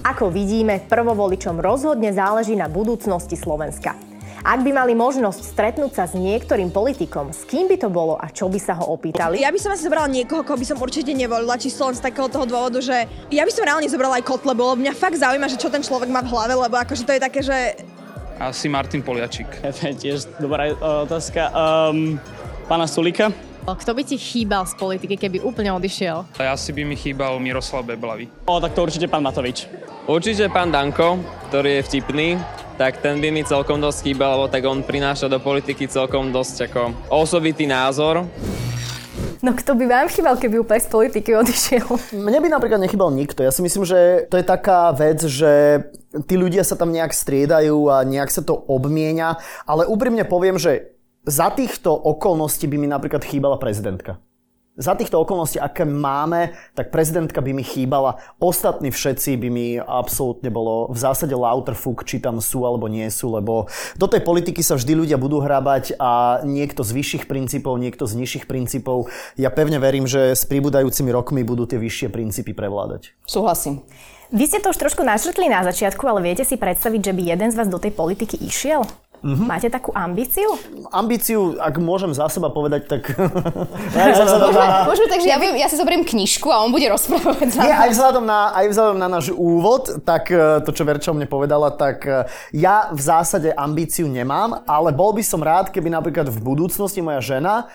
Ako 0.02 0.30
vidíme, 0.34 0.82
prvovoličom 0.86 1.58
rozhodne 1.62 2.10
záleží 2.10 2.58
na 2.58 2.66
budúcnosti 2.66 3.38
Slovenska. 3.38 3.94
Ak 4.42 4.58
by 4.66 4.74
mali 4.74 4.98
možnosť 4.98 5.54
stretnúť 5.54 5.92
sa 5.94 6.04
s 6.10 6.18
niektorým 6.18 6.74
politikom, 6.74 7.30
s 7.30 7.46
kým 7.46 7.70
by 7.70 7.78
to 7.78 7.86
bolo 7.86 8.18
a 8.18 8.26
čo 8.26 8.50
by 8.50 8.58
sa 8.58 8.74
ho 8.74 8.90
opýtali? 8.90 9.38
Ja 9.38 9.54
by 9.54 9.58
som 9.62 9.70
asi 9.70 9.86
zobrala 9.86 10.10
niekoho, 10.10 10.42
koho 10.42 10.58
by 10.58 10.66
som 10.66 10.82
určite 10.82 11.14
nevolila, 11.14 11.54
čisto 11.54 11.86
len 11.86 11.94
z 11.94 12.02
takého 12.02 12.26
toho 12.26 12.42
dôvodu, 12.42 12.82
že 12.82 13.06
ja 13.30 13.46
by 13.46 13.52
som 13.54 13.62
reálne 13.62 13.86
zobrala 13.86 14.18
aj 14.18 14.26
Kotlebu, 14.26 14.74
lebo 14.74 14.82
mňa 14.82 14.98
fakt 14.98 15.14
zaujíma, 15.14 15.46
že 15.46 15.62
čo 15.62 15.70
ten 15.70 15.86
človek 15.86 16.10
má 16.10 16.26
v 16.26 16.34
hlave, 16.34 16.58
lebo 16.58 16.74
akože 16.74 17.06
to 17.06 17.14
je 17.14 17.20
také, 17.22 17.40
že 17.46 17.56
asi 18.42 18.66
Martin 18.66 19.06
Poliačik. 19.06 19.46
To 19.78 19.82
je 19.86 19.94
tiež 19.94 20.26
dobrá 20.42 20.74
otázka. 21.06 21.54
Um, 21.54 22.18
pána 22.66 22.90
Sulika. 22.90 23.30
Kto 23.62 23.94
by 23.94 24.02
ti 24.02 24.18
chýbal 24.18 24.66
z 24.66 24.74
politiky, 24.74 25.14
keby 25.14 25.38
úplne 25.38 25.70
odišiel? 25.78 26.26
Asi 26.34 26.74
by 26.74 26.82
mi 26.82 26.98
chýbal 26.98 27.38
Miroslav 27.38 27.86
Beblavý. 27.86 28.26
O, 28.50 28.58
tak 28.58 28.74
to 28.74 28.82
určite 28.82 29.06
pán 29.06 29.22
Matovič. 29.22 29.70
Určite 30.10 30.50
pán 30.50 30.74
Danko, 30.74 31.22
ktorý 31.46 31.78
je 31.78 31.86
vtipný, 31.86 32.28
tak 32.74 32.98
ten 32.98 33.22
by 33.22 33.30
mi 33.30 33.46
celkom 33.46 33.78
dosť 33.78 34.10
chýbal, 34.10 34.34
lebo 34.34 34.50
tak 34.50 34.66
on 34.66 34.82
prináša 34.82 35.30
do 35.30 35.38
politiky 35.38 35.86
celkom 35.86 36.34
dosť 36.34 36.74
ako 36.74 36.80
osobitý 37.06 37.70
názor. 37.70 38.26
No 39.42 39.54
kto 39.54 39.78
by 39.78 39.86
vám 39.86 40.06
chýbal, 40.10 40.34
keby 40.42 40.58
úplne 40.58 40.82
z 40.82 40.90
politiky 40.90 41.30
odišiel? 41.30 41.86
Mne 42.18 42.42
by 42.42 42.48
napríklad 42.50 42.82
nechybal 42.82 43.14
nikto. 43.14 43.46
Ja 43.46 43.54
si 43.54 43.62
myslím, 43.62 43.86
že 43.86 44.26
to 44.26 44.42
je 44.42 44.46
taká 44.46 44.90
vec, 44.90 45.22
že 45.22 45.86
tí 46.26 46.34
ľudia 46.34 46.66
sa 46.66 46.74
tam 46.74 46.90
nejak 46.90 47.14
striedajú 47.14 47.90
a 47.94 48.02
nejak 48.02 48.30
sa 48.30 48.42
to 48.42 48.58
obmienia, 48.66 49.38
ale 49.66 49.86
úprimne 49.86 50.26
poviem, 50.26 50.58
že 50.58 50.91
za 51.22 51.54
týchto 51.54 51.94
okolností 51.94 52.66
by 52.66 52.76
mi 52.82 52.88
napríklad 52.90 53.22
chýbala 53.22 53.54
prezidentka. 53.58 54.18
Za 54.72 54.96
týchto 54.96 55.20
okolností, 55.20 55.60
aké 55.60 55.84
máme, 55.84 56.56
tak 56.72 56.88
prezidentka 56.88 57.44
by 57.44 57.52
mi 57.52 57.60
chýbala. 57.60 58.16
Ostatní 58.40 58.88
všetci 58.88 59.36
by 59.36 59.48
mi 59.52 59.76
absolútne 59.76 60.48
bolo 60.48 60.88
v 60.88 60.96
zásade 60.96 61.36
lauterfuk, 61.36 62.08
či 62.08 62.24
tam 62.24 62.40
sú 62.40 62.64
alebo 62.64 62.88
nie 62.88 63.04
sú, 63.12 63.36
lebo 63.36 63.68
do 64.00 64.08
tej 64.08 64.24
politiky 64.24 64.64
sa 64.64 64.80
vždy 64.80 65.04
ľudia 65.04 65.20
budú 65.20 65.44
hrábať 65.44 66.00
a 66.00 66.40
niekto 66.48 66.80
z 66.88 66.90
vyšších 66.96 67.28
princípov, 67.28 67.76
niekto 67.76 68.08
z 68.08 68.16
nižších 68.16 68.48
princípov. 68.48 69.12
Ja 69.36 69.52
pevne 69.52 69.76
verím, 69.76 70.08
že 70.08 70.32
s 70.32 70.48
pribúdajúcimi 70.48 71.12
rokmi 71.12 71.44
budú 71.44 71.68
tie 71.68 71.76
vyššie 71.76 72.08
princípy 72.08 72.56
prevládať. 72.56 73.12
Súhlasím. 73.28 73.84
Vy 74.32 74.48
ste 74.48 74.64
to 74.64 74.72
už 74.72 74.80
trošku 74.80 75.04
našrtli 75.04 75.52
na 75.52 75.60
začiatku, 75.68 76.00
ale 76.08 76.24
viete 76.24 76.48
si 76.48 76.56
predstaviť, 76.56 77.00
že 77.04 77.12
by 77.12 77.22
jeden 77.36 77.48
z 77.52 77.58
vás 77.60 77.68
do 77.68 77.76
tej 77.76 77.92
politiky 77.92 78.40
išiel? 78.40 78.88
Mm-hmm. 79.22 79.46
Máte 79.46 79.70
takú 79.70 79.94
ambíciu? 79.94 80.58
Ambíciu, 80.90 81.54
ak 81.62 81.78
môžem 81.78 82.10
za 82.10 82.26
seba 82.26 82.50
povedať, 82.50 82.90
tak... 82.90 83.14
Môžeme, 84.90 85.08
takže 85.14 85.28
ja, 85.30 85.38
viem, 85.38 85.54
ja 85.54 85.70
si 85.70 85.78
zoberiem 85.78 86.02
knižku 86.02 86.50
a 86.50 86.66
on 86.66 86.74
bude 86.74 86.90
rozprávať 86.90 87.54
za 87.54 87.62
Nie, 87.62 87.86
aj 87.86 87.90
vzhľadom, 87.94 88.24
na, 88.26 88.50
aj 88.50 88.66
vzhľadom 88.74 88.98
na 88.98 89.06
náš 89.06 89.30
úvod, 89.30 90.02
tak 90.02 90.26
e, 90.26 90.58
to, 90.66 90.74
čo 90.74 90.82
Verča 90.82 91.14
mne 91.14 91.30
povedala, 91.30 91.70
tak 91.70 92.02
e, 92.02 92.26
ja 92.50 92.90
v 92.90 92.98
zásade 92.98 93.54
ambíciu 93.54 94.10
nemám, 94.10 94.66
ale 94.66 94.90
bol 94.90 95.14
by 95.14 95.22
som 95.22 95.38
rád, 95.38 95.70
keby 95.70 95.86
napríklad 95.86 96.26
v 96.26 96.42
budúcnosti 96.42 96.98
moja 96.98 97.22
žena 97.22 97.70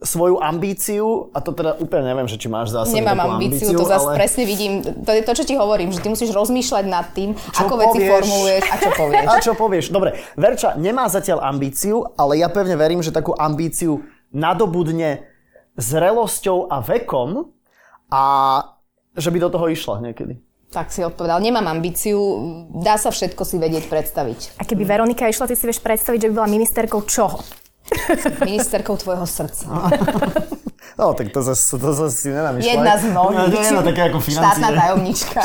svoju 0.00 0.40
ambíciu, 0.40 1.28
a 1.36 1.44
to 1.44 1.52
teda 1.52 1.76
úplne 1.76 2.08
neviem, 2.08 2.24
že 2.24 2.40
či 2.40 2.48
máš 2.48 2.72
zase 2.72 2.96
Nemám 2.96 3.36
ambíciu, 3.36 3.68
ambíciu, 3.68 3.78
to 3.78 3.84
zase 3.84 4.08
ale... 4.08 4.16
presne 4.16 4.44
vidím. 4.48 4.80
To 4.80 5.12
je 5.12 5.20
to, 5.20 5.32
čo 5.36 5.44
ti 5.44 5.54
hovorím, 5.60 5.92
že 5.92 6.00
ty 6.00 6.08
musíš 6.08 6.32
rozmýšľať 6.32 6.84
nad 6.88 7.12
tým, 7.12 7.36
čo 7.36 7.68
ako 7.68 7.74
povieš? 7.76 7.84
veci 7.84 8.00
formuluješ 8.08 8.64
a 8.64 8.74
čo 8.80 8.90
povieš. 8.96 9.26
A 9.30 9.34
čo 9.44 9.52
povieš. 9.52 9.86
Dobre, 9.92 10.10
Verča 10.40 10.72
nemá 10.80 11.04
zatiaľ 11.12 11.44
ambíciu, 11.44 12.16
ale 12.16 12.40
ja 12.40 12.48
pevne 12.48 12.80
verím, 12.80 13.04
že 13.04 13.12
takú 13.12 13.36
ambíciu 13.36 14.00
nadobudne 14.32 15.28
zrelosťou 15.76 16.72
a 16.72 16.80
vekom 16.80 17.52
a 18.08 18.24
že 19.12 19.28
by 19.28 19.38
do 19.38 19.48
toho 19.52 19.68
išla 19.68 20.00
niekedy. 20.00 20.40
Tak 20.70 20.94
si 20.94 21.02
odpovedal, 21.02 21.42
nemám 21.42 21.66
ambíciu, 21.66 22.16
dá 22.78 22.94
sa 22.94 23.10
všetko 23.10 23.42
si 23.42 23.58
vedieť 23.58 23.90
predstaviť. 23.90 24.54
A 24.54 24.62
keby 24.62 24.86
Veronika 24.86 25.26
išla, 25.26 25.50
ty 25.50 25.58
si 25.58 25.66
vieš 25.66 25.82
predstaviť, 25.82 26.24
že 26.24 26.28
by 26.30 26.34
bola 26.40 26.48
ministerkou 26.48 27.02
čoho? 27.10 27.42
Ministerkou 28.48 28.96
tvojho 28.96 29.26
srdca. 29.26 29.66
No, 30.98 31.14
tak 31.14 31.32
to 31.32 31.40
zase, 31.40 31.78
to 31.78 31.90
zase 31.96 32.16
si 32.16 32.28
nenamýšľaj. 32.28 32.74
Jedna 32.76 32.94
z 32.98 33.04
mnohých. 33.08 33.48
No, 33.48 33.60
jedna 33.60 33.82
také 33.82 34.02
ako 34.12 34.18
financie. 34.20 34.44
Štátna 34.44 34.68
tajomnička. 34.76 35.40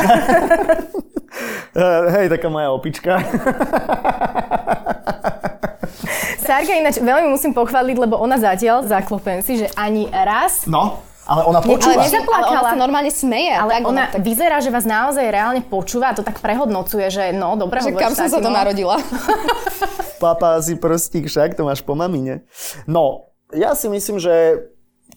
Hej, 2.15 2.25
taká 2.31 2.47
moja 2.47 2.71
opička. 2.71 3.19
Sarka 6.45 6.71
ináč 6.77 7.01
veľmi 7.01 7.27
musím 7.31 7.51
pochváliť, 7.57 7.97
lebo 7.97 8.21
ona 8.21 8.37
zatiaľ, 8.37 8.85
zaklopem 8.85 9.41
si, 9.41 9.65
že 9.65 9.67
ani 9.73 10.07
raz 10.13 10.69
no? 10.69 11.01
Ale 11.25 11.41
ona 11.41 11.57
Ale 11.57 11.73
počúva. 11.73 12.05
nezaplakala. 12.05 12.45
Ale 12.45 12.61
ona 12.61 12.69
sa 12.69 12.77
normálne 12.77 13.09
smeje. 13.09 13.49
Ale 13.57 13.81
tak, 13.81 13.89
ona 13.89 14.03
tak, 14.13 14.21
vyzerá, 14.21 14.61
že 14.61 14.69
vás 14.69 14.85
naozaj 14.85 15.25
reálne 15.25 15.61
počúva 15.65 16.13
a 16.13 16.15
to 16.15 16.21
tak 16.21 16.37
prehodnocuje, 16.37 17.09
že 17.09 17.23
no, 17.33 17.57
dobre, 17.57 17.81
že 17.81 17.89
hovoríš 17.89 18.05
kam 18.05 18.13
som 18.13 18.29
sa 18.29 18.37
to 18.37 18.53
no. 18.53 18.53
narodila. 18.53 19.01
Papa 20.25 20.57
si 20.65 20.73
prstík, 20.73 21.29
však 21.29 21.53
to 21.53 21.61
máš 21.61 21.85
po 21.85 21.93
mamine. 21.93 22.41
No, 22.89 23.29
ja 23.53 23.77
si 23.77 23.85
myslím, 23.85 24.17
že 24.17 24.33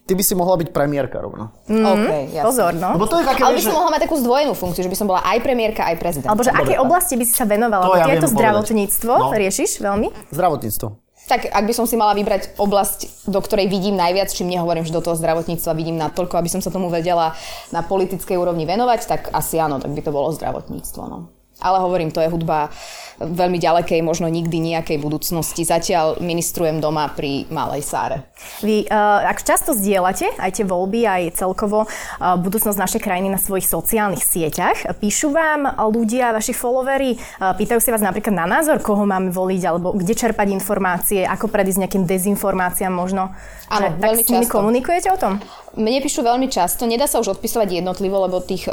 ty 0.05 0.13
by 0.13 0.21
si 0.21 0.37
mohla 0.37 0.53
byť 0.57 0.69
premiérka 0.69 1.17
rovno. 1.17 1.49
OK, 1.65 2.33
jasne. 2.33 2.45
Pozor, 2.45 2.73
no. 2.77 2.93
Lebo 2.93 3.09
to 3.09 3.17
je 3.21 3.25
také, 3.25 3.41
Ale 3.41 3.57
by 3.57 3.61
som 3.61 3.73
že... 3.73 3.77
mohla 3.77 3.89
mať 3.93 4.01
takú 4.05 4.15
zdvojenú 4.21 4.53
funkciu, 4.53 4.85
že 4.85 4.91
by 4.93 4.97
som 4.97 5.07
bola 5.09 5.21
aj 5.25 5.37
premiérka, 5.41 5.81
aj 5.89 5.97
prezident. 5.97 6.29
Alebo 6.29 6.45
že 6.45 6.53
aké 6.53 6.77
Dobre, 6.77 6.85
oblasti 6.85 7.13
by 7.17 7.25
si 7.25 7.33
sa 7.33 7.45
venovala? 7.49 7.89
To 7.89 7.97
ja 7.97 8.05
viem 8.05 8.21
to 8.21 8.29
zdravotníctvo 8.29 9.13
No. 9.17 9.33
riešiš 9.33 9.81
veľmi? 9.81 10.07
Zdravotníctvo. 10.29 10.87
Tak 11.29 11.45
ak 11.45 11.61
by 11.69 11.73
som 11.77 11.85
si 11.85 11.93
mala 11.93 12.17
vybrať 12.17 12.57
oblasť, 12.57 13.29
do 13.29 13.37
ktorej 13.37 13.69
vidím 13.69 13.93
najviac, 13.93 14.33
čím 14.33 14.49
nehovorím, 14.49 14.81
že 14.81 14.89
do 14.89 15.01
toho 15.01 15.13
zdravotníctva 15.13 15.77
vidím 15.77 15.93
na 15.93 16.09
toľko, 16.09 16.41
aby 16.41 16.49
som 16.49 16.57
sa 16.57 16.73
tomu 16.73 16.89
vedela 16.89 17.37
na 17.69 17.85
politickej 17.85 18.33
úrovni 18.33 18.65
venovať, 18.65 18.99
tak 19.05 19.21
asi 19.29 19.61
áno, 19.61 19.77
tak 19.77 19.93
by 19.93 20.01
to 20.01 20.09
bolo 20.09 20.33
zdravotníctvo. 20.33 21.01
No. 21.05 21.29
Ale 21.59 21.83
hovorím, 21.83 22.11
to 22.11 22.23
je 22.23 22.31
hudba 22.31 22.71
veľmi 23.19 23.59
ďalekej, 23.59 23.99
možno 23.99 24.31
nikdy 24.31 24.63
nejakej 24.63 24.95
budúcnosti. 25.03 25.67
Zatiaľ 25.67 26.23
ministrujem 26.23 26.79
doma 26.79 27.11
pri 27.11 27.51
Malej 27.51 27.83
Sáre. 27.83 28.23
Vy, 28.63 28.87
uh, 28.87 29.27
ak 29.27 29.43
často 29.43 29.75
zdieľate 29.75 30.39
aj 30.39 30.51
tie 30.55 30.63
voľby, 30.63 31.03
aj 31.03 31.35
celkovo 31.35 31.83
uh, 31.83 32.39
budúcnosť 32.39 32.79
našej 32.79 33.01
krajiny 33.03 33.27
na 33.27 33.35
svojich 33.35 33.67
sociálnych 33.67 34.23
sieťach, 34.23 34.87
píšu 35.03 35.35
vám 35.35 35.67
ľudia, 35.91 36.31
vaši 36.31 36.55
followery, 36.55 37.19
uh, 37.19 37.51
pýtajú 37.59 37.83
si 37.83 37.91
vás 37.91 37.99
napríklad 37.99 38.31
na 38.39 38.47
názor, 38.47 38.79
koho 38.79 39.03
máme 39.03 39.35
voliť, 39.35 39.61
alebo 39.67 39.91
kde 39.91 40.15
čerpať 40.15 40.55
informácie, 40.55 41.27
ako 41.27 41.51
predísť 41.51 41.83
nejakým 41.83 42.07
dezinformáciám 42.07 42.93
možno. 42.95 43.35
Áno, 43.67 43.91
Že- 43.91 43.99
tak 43.99 43.99
veľmi 43.99 44.23
s 44.23 44.29
nimi 44.31 44.45
často. 44.47 44.55
komunikujete 44.55 45.07
o 45.11 45.17
tom? 45.19 45.43
Mne 45.75 45.99
píšu 45.99 46.23
veľmi 46.23 46.47
často, 46.47 46.87
nedá 46.87 47.03
sa 47.03 47.19
už 47.19 47.35
odpisovať 47.35 47.83
jednotlivo, 47.83 48.23
lebo 48.25 48.39
tých 48.39 48.65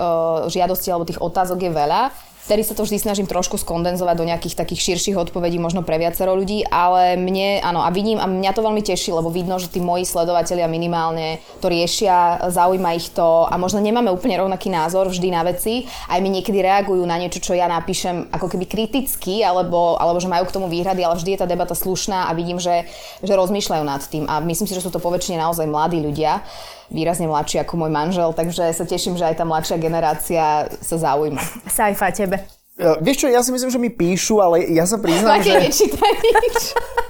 žiadostí 0.49 0.89
alebo 0.89 1.05
tých 1.05 1.21
otázok 1.21 1.67
je 1.67 1.73
veľa. 1.75 2.15
Vtedy 2.47 2.63
sa 2.63 2.79
to 2.79 2.87
vždy 2.87 3.03
snažím 3.03 3.27
trošku 3.27 3.59
skondenzovať 3.59 4.15
do 4.15 4.23
nejakých 4.23 4.55
takých 4.55 4.95
širších 4.95 5.19
odpovedí, 5.19 5.59
možno 5.59 5.83
pre 5.83 5.99
viacero 5.99 6.31
ľudí, 6.39 6.63
ale 6.71 7.19
mne, 7.19 7.59
áno, 7.59 7.83
a 7.83 7.91
vidím, 7.91 8.23
a 8.23 8.31
mňa 8.31 8.55
to 8.55 8.63
veľmi 8.63 8.87
teší, 8.87 9.11
lebo 9.11 9.35
vidno, 9.35 9.59
že 9.59 9.67
tí 9.67 9.83
moji 9.83 10.07
sledovatelia 10.07 10.71
minimálne 10.71 11.43
to 11.59 11.67
riešia, 11.67 12.47
zaujíma 12.47 12.95
ich 12.95 13.11
to 13.11 13.51
a 13.51 13.59
možno 13.59 13.83
nemáme 13.83 14.15
úplne 14.15 14.39
rovnaký 14.39 14.71
názor 14.71 15.11
vždy 15.11 15.29
na 15.35 15.43
veci, 15.43 15.91
aj 16.07 16.23
mi 16.23 16.31
niekedy 16.31 16.63
reagujú 16.63 17.03
na 17.03 17.19
niečo, 17.19 17.43
čo 17.43 17.59
ja 17.59 17.67
napíšem 17.67 18.31
ako 18.31 18.47
keby 18.47 18.71
kriticky, 18.71 19.43
alebo, 19.43 19.99
alebo 19.99 20.23
že 20.23 20.31
majú 20.31 20.47
k 20.47 20.55
tomu 20.55 20.71
výhrady, 20.71 21.03
ale 21.03 21.19
vždy 21.19 21.35
je 21.35 21.41
tá 21.43 21.51
debata 21.51 21.75
slušná 21.75 22.31
a 22.31 22.37
vidím, 22.39 22.63
že, 22.63 22.87
že 23.27 23.35
rozmýšľajú 23.35 23.83
nad 23.83 24.07
tým. 24.07 24.31
A 24.31 24.39
myslím 24.39 24.71
si, 24.71 24.79
že 24.79 24.87
sú 24.87 24.95
to 24.95 25.03
poväčšine 25.03 25.43
naozaj 25.43 25.67
mladí 25.67 25.99
ľudia, 25.99 26.47
výrazne 26.91 27.27
mladší 27.27 27.63
ako 27.63 27.87
môj 27.87 27.91
manžel, 27.93 28.31
takže 28.33 28.73
sa 28.75 28.85
teším, 28.87 29.19
že 29.19 29.27
aj 29.27 29.41
tá 29.41 29.45
mladšia 29.45 29.77
generácia 29.79 30.71
sa 30.71 30.97
zaujíma. 30.97 31.43
Saifa, 31.67 32.11
tebe. 32.15 32.43
Ja, 32.77 33.01
vieš 33.01 33.25
čo, 33.25 33.27
ja 33.33 33.41
si 33.41 33.51
myslím, 33.57 33.71
že 33.73 33.81
mi 33.81 33.89
píšu, 33.89 34.37
ale 34.39 34.69
ja 34.69 34.85
sa 34.85 35.01
priznám, 35.01 35.41
že, 35.41 35.57
nečítaj 35.57 36.15
nič. 36.21 36.57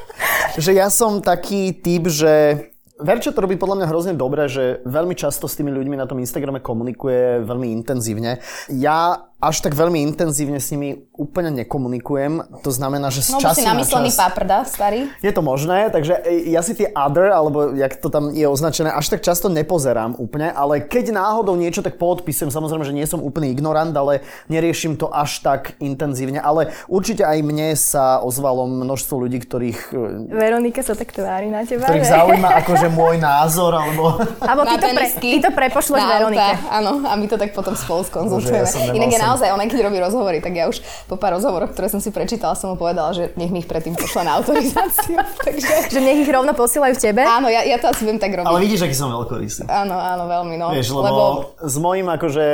že 0.64 0.71
ja 0.73 0.87
som 0.87 1.18
taký 1.18 1.75
typ, 1.75 2.06
že 2.06 2.66
Verčo 2.97 3.28
to 3.28 3.45
robí 3.45 3.61
podľa 3.61 3.85
mňa 3.85 3.90
hrozne 3.92 4.14
dobre, 4.16 4.49
že 4.49 4.80
veľmi 4.88 5.12
často 5.12 5.45
s 5.45 5.52
tými 5.61 5.68
ľuďmi 5.68 6.00
na 6.00 6.09
tom 6.09 6.16
Instagrame 6.16 6.64
komunikuje 6.64 7.45
veľmi 7.45 7.68
intenzívne. 7.68 8.40
Ja 8.73 9.28
až 9.38 9.61
tak 9.61 9.73
veľmi 9.73 10.00
intenzívne 10.02 10.57
s 10.57 10.73
nimi 10.73 10.97
úplne 11.12 11.52
nekomunikujem. 11.55 12.40
To 12.59 12.71
znamená, 12.71 13.09
že 13.09 13.21
z 13.21 13.31
No, 13.31 13.38
času 13.38 13.61
si 13.61 13.62
na 13.62 13.73
namyslený 13.73 14.09
čas... 14.09 14.16
paprda, 14.19 14.64
starý. 14.64 15.12
Je 15.21 15.28
to 15.28 15.38
možné, 15.38 15.88
takže 15.88 16.25
e, 16.25 16.49
ja 16.49 16.61
si 16.61 16.73
tie 16.73 16.88
other, 16.90 17.28
alebo 17.31 17.71
jak 17.71 17.95
to 17.95 18.09
tam 18.09 18.33
je 18.33 18.43
označené, 18.43 18.88
až 18.88 19.07
tak 19.09 19.21
často 19.21 19.47
nepozerám 19.47 20.16
úplne, 20.16 20.49
ale 20.49 20.81
keď 20.81 21.12
náhodou 21.12 21.52
niečo 21.52 21.78
tak 21.78 21.95
poodpisujem, 21.95 22.49
samozrejme, 22.49 22.83
že 22.83 22.93
nie 22.93 23.05
som 23.05 23.21
úplný 23.21 23.52
ignorant, 23.52 23.93
ale 23.93 24.21
neriešim 24.47 24.95
to 24.95 25.07
až 25.07 25.38
tak 25.38 25.76
intenzívne. 25.78 26.38
Ale 26.38 26.73
určite 26.87 27.21
aj 27.21 27.38
mne 27.38 27.73
sa 27.75 28.19
ozvalo 28.19 28.64
množstvo 28.64 29.21
ľudí, 29.21 29.37
ktorých, 29.38 29.81
e, 29.93 30.33
Veronika 30.33 30.81
sa 30.81 30.97
tak 30.97 31.12
tvári 31.12 31.52
na 31.52 31.61
teba. 31.62 31.85
ktorých 31.85 32.02
že- 32.02 32.12
zaujíma 32.14 32.50
akože 32.64 32.88
môj 32.88 33.21
názor, 33.21 33.76
alebo... 33.76 34.16
Alebo 34.38 34.64
ty 34.64 34.73
Na 34.73 34.81
to, 34.81 34.88
pre, 34.90 35.07
ty 35.14 35.28
to 35.38 35.50
prepošleš 35.50 36.00
na 36.00 36.09
Veronike. 36.14 36.52
Áno, 36.73 37.05
a 37.05 37.12
my 37.14 37.26
to 37.26 37.37
tak 37.37 37.52
potom 37.52 37.76
spolu 37.76 38.00
skonzultujeme. 38.02 38.64
Bože, 38.64 38.97
ja 39.16 39.25
naozaj, 39.26 39.50
ona 39.50 39.66
keď 39.66 39.80
robí 39.90 39.99
rozhovory, 39.99 40.38
tak 40.38 40.54
ja 40.54 40.71
už 40.71 40.78
po 41.11 41.18
pár 41.18 41.35
rozhovoroch, 41.35 41.75
ktoré 41.75 41.90
som 41.90 41.99
si 41.99 42.14
prečítala, 42.14 42.54
som 42.54 42.73
mu 42.73 42.76
povedala, 42.78 43.11
že 43.11 43.35
nech 43.35 43.50
mi 43.50 43.61
ich 43.61 43.68
predtým 43.68 43.99
pošla 43.99 44.23
na 44.23 44.33
autorizáciu. 44.38 45.18
Takže 45.47 45.90
Že 45.90 46.00
nech 46.00 46.18
ich 46.23 46.30
rovno 46.30 46.54
posielajú 46.54 46.95
tebe. 46.97 47.26
áno, 47.26 47.50
ja, 47.50 47.66
ja 47.66 47.76
to 47.76 47.90
asi 47.90 48.06
viem 48.06 48.16
tak 48.23 48.30
robiť. 48.33 48.47
Ale 48.47 48.62
vidíš, 48.62 48.87
aký 48.87 48.95
som 48.95 49.11
veľkorysý. 49.11 49.66
Áno, 49.66 49.99
áno, 49.99 50.25
veľmi, 50.30 50.54
no. 50.54 50.71
Vieš, 50.71 50.95
lebo, 50.95 51.04
lebo 51.04 51.25
s 51.59 51.76
mojím 51.76 52.09
akože 52.14 52.45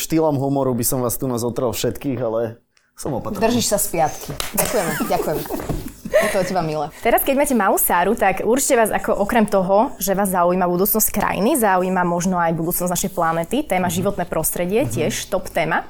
štýlom 0.00 0.40
humoru 0.40 0.72
by 0.72 0.84
som 0.84 0.98
vás 1.04 1.20
tu 1.20 1.28
nás 1.28 1.44
otrel 1.44 1.70
všetkých, 1.70 2.18
ale 2.24 2.60
som 2.96 3.12
opatrný. 3.12 3.44
Držíš 3.44 3.76
sa 3.76 3.78
z 3.78 3.92
piatky. 3.92 4.30
Ďakujem, 4.56 4.86
ďakujem. 5.12 5.38
Je 6.06 6.28
to 6.32 6.40
od 6.40 6.48
teba 6.48 6.62
milé. 6.64 6.88
Teraz, 7.04 7.20
keď 7.20 7.34
máte 7.36 7.52
malú 7.52 7.76
Sáru, 7.76 8.16
tak 8.16 8.40
určite 8.40 8.80
vás 8.80 8.88
ako 8.88 9.20
okrem 9.20 9.44
toho, 9.44 9.92
že 10.00 10.16
vás 10.16 10.32
zaujíma 10.32 10.64
budúcnosť 10.64 11.12
krajiny, 11.12 11.60
zaujíma 11.60 12.06
možno 12.08 12.40
aj 12.40 12.56
budúcnosť 12.56 12.88
našej 12.88 13.10
planety, 13.12 13.66
téma 13.68 13.92
životné 13.92 14.24
prostredie, 14.24 14.88
tiež 14.88 15.28
top 15.28 15.52
téma. 15.52 15.84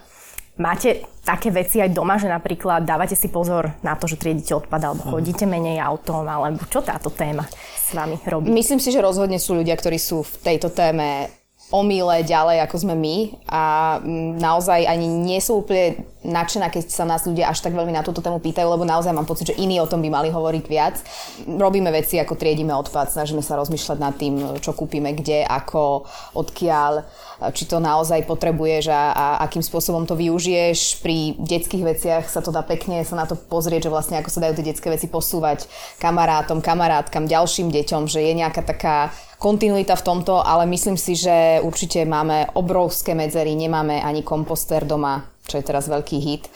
Máte 0.56 1.04
také 1.20 1.52
veci 1.52 1.84
aj 1.84 1.92
doma, 1.92 2.16
že 2.16 2.32
napríklad 2.32 2.80
dávate 2.88 3.12
si 3.12 3.28
pozor 3.28 3.76
na 3.84 3.92
to, 3.92 4.08
že 4.08 4.16
triedite 4.16 4.56
odpad, 4.56 4.80
alebo 4.80 5.04
chodíte 5.04 5.44
menej 5.44 5.84
autom, 5.84 6.24
alebo 6.24 6.64
čo 6.72 6.80
táto 6.80 7.12
téma 7.12 7.44
s 7.76 7.92
vami 7.92 8.16
robí? 8.24 8.48
Myslím 8.48 8.80
si, 8.80 8.88
že 8.88 9.04
rozhodne 9.04 9.36
sú 9.36 9.52
ľudia, 9.52 9.76
ktorí 9.76 10.00
sú 10.00 10.24
v 10.24 10.34
tejto 10.40 10.72
téme 10.72 11.28
o 11.74 11.82
míle 11.82 12.22
ďalej, 12.22 12.62
ako 12.62 12.76
sme 12.78 12.94
my 12.94 13.16
a 13.50 13.62
mm, 13.98 14.38
naozaj 14.38 14.86
ani 14.86 15.10
nie 15.10 15.42
sú 15.42 15.66
úplne 15.66 15.98
nadšená, 16.22 16.70
keď 16.70 16.90
sa 16.90 17.02
nás 17.02 17.26
ľudia 17.26 17.50
až 17.50 17.62
tak 17.62 17.74
veľmi 17.74 17.90
na 17.90 18.06
túto 18.06 18.22
tému 18.22 18.38
pýtajú, 18.38 18.66
lebo 18.66 18.86
naozaj 18.86 19.10
mám 19.10 19.26
pocit, 19.26 19.50
že 19.50 19.58
iní 19.58 19.82
o 19.82 19.90
tom 19.90 20.02
by 20.02 20.10
mali 20.10 20.28
hovoriť 20.30 20.64
viac. 20.66 21.02
Robíme 21.46 21.90
veci, 21.90 22.18
ako 22.18 22.38
triedime 22.38 22.74
odpad, 22.74 23.10
snažíme 23.10 23.42
sa 23.42 23.58
rozmýšľať 23.58 23.98
nad 23.98 24.14
tým, 24.14 24.62
čo 24.62 24.74
kúpime, 24.74 25.14
kde, 25.14 25.42
ako, 25.46 26.06
odkiaľ, 26.38 27.06
či 27.54 27.66
to 27.66 27.82
naozaj 27.82 28.26
potrebuješ 28.26 28.90
a, 28.90 29.02
a 29.14 29.26
akým 29.46 29.62
spôsobom 29.62 30.06
to 30.06 30.18
využiješ. 30.18 31.02
Pri 31.02 31.34
detských 31.38 31.82
veciach 31.82 32.24
sa 32.26 32.42
to 32.42 32.54
dá 32.54 32.62
pekne 32.62 33.02
sa 33.02 33.18
na 33.18 33.26
to 33.26 33.34
pozrieť, 33.34 33.86
že 33.86 33.92
vlastne 33.94 34.18
ako 34.18 34.30
sa 34.30 34.42
dajú 34.42 34.58
tie 34.58 34.70
detské 34.70 34.88
veci 34.90 35.06
posúvať 35.06 35.66
kamarátom, 36.02 36.62
kamarátkam, 36.62 37.30
ďalším 37.30 37.70
deťom, 37.70 38.06
že 38.10 38.22
je 38.22 38.32
nejaká 38.34 38.62
taká 38.66 39.14
kontinuita 39.46 39.94
v 39.94 40.02
tomto, 40.02 40.42
ale 40.42 40.66
myslím 40.66 40.98
si, 40.98 41.14
že 41.14 41.62
určite 41.62 42.02
máme 42.02 42.50
obrovské 42.58 43.14
medzery, 43.14 43.54
nemáme 43.54 44.02
ani 44.02 44.26
komposter 44.26 44.82
doma, 44.82 45.22
čo 45.46 45.62
je 45.62 45.62
teraz 45.62 45.86
veľký 45.86 46.18
hit. 46.18 46.50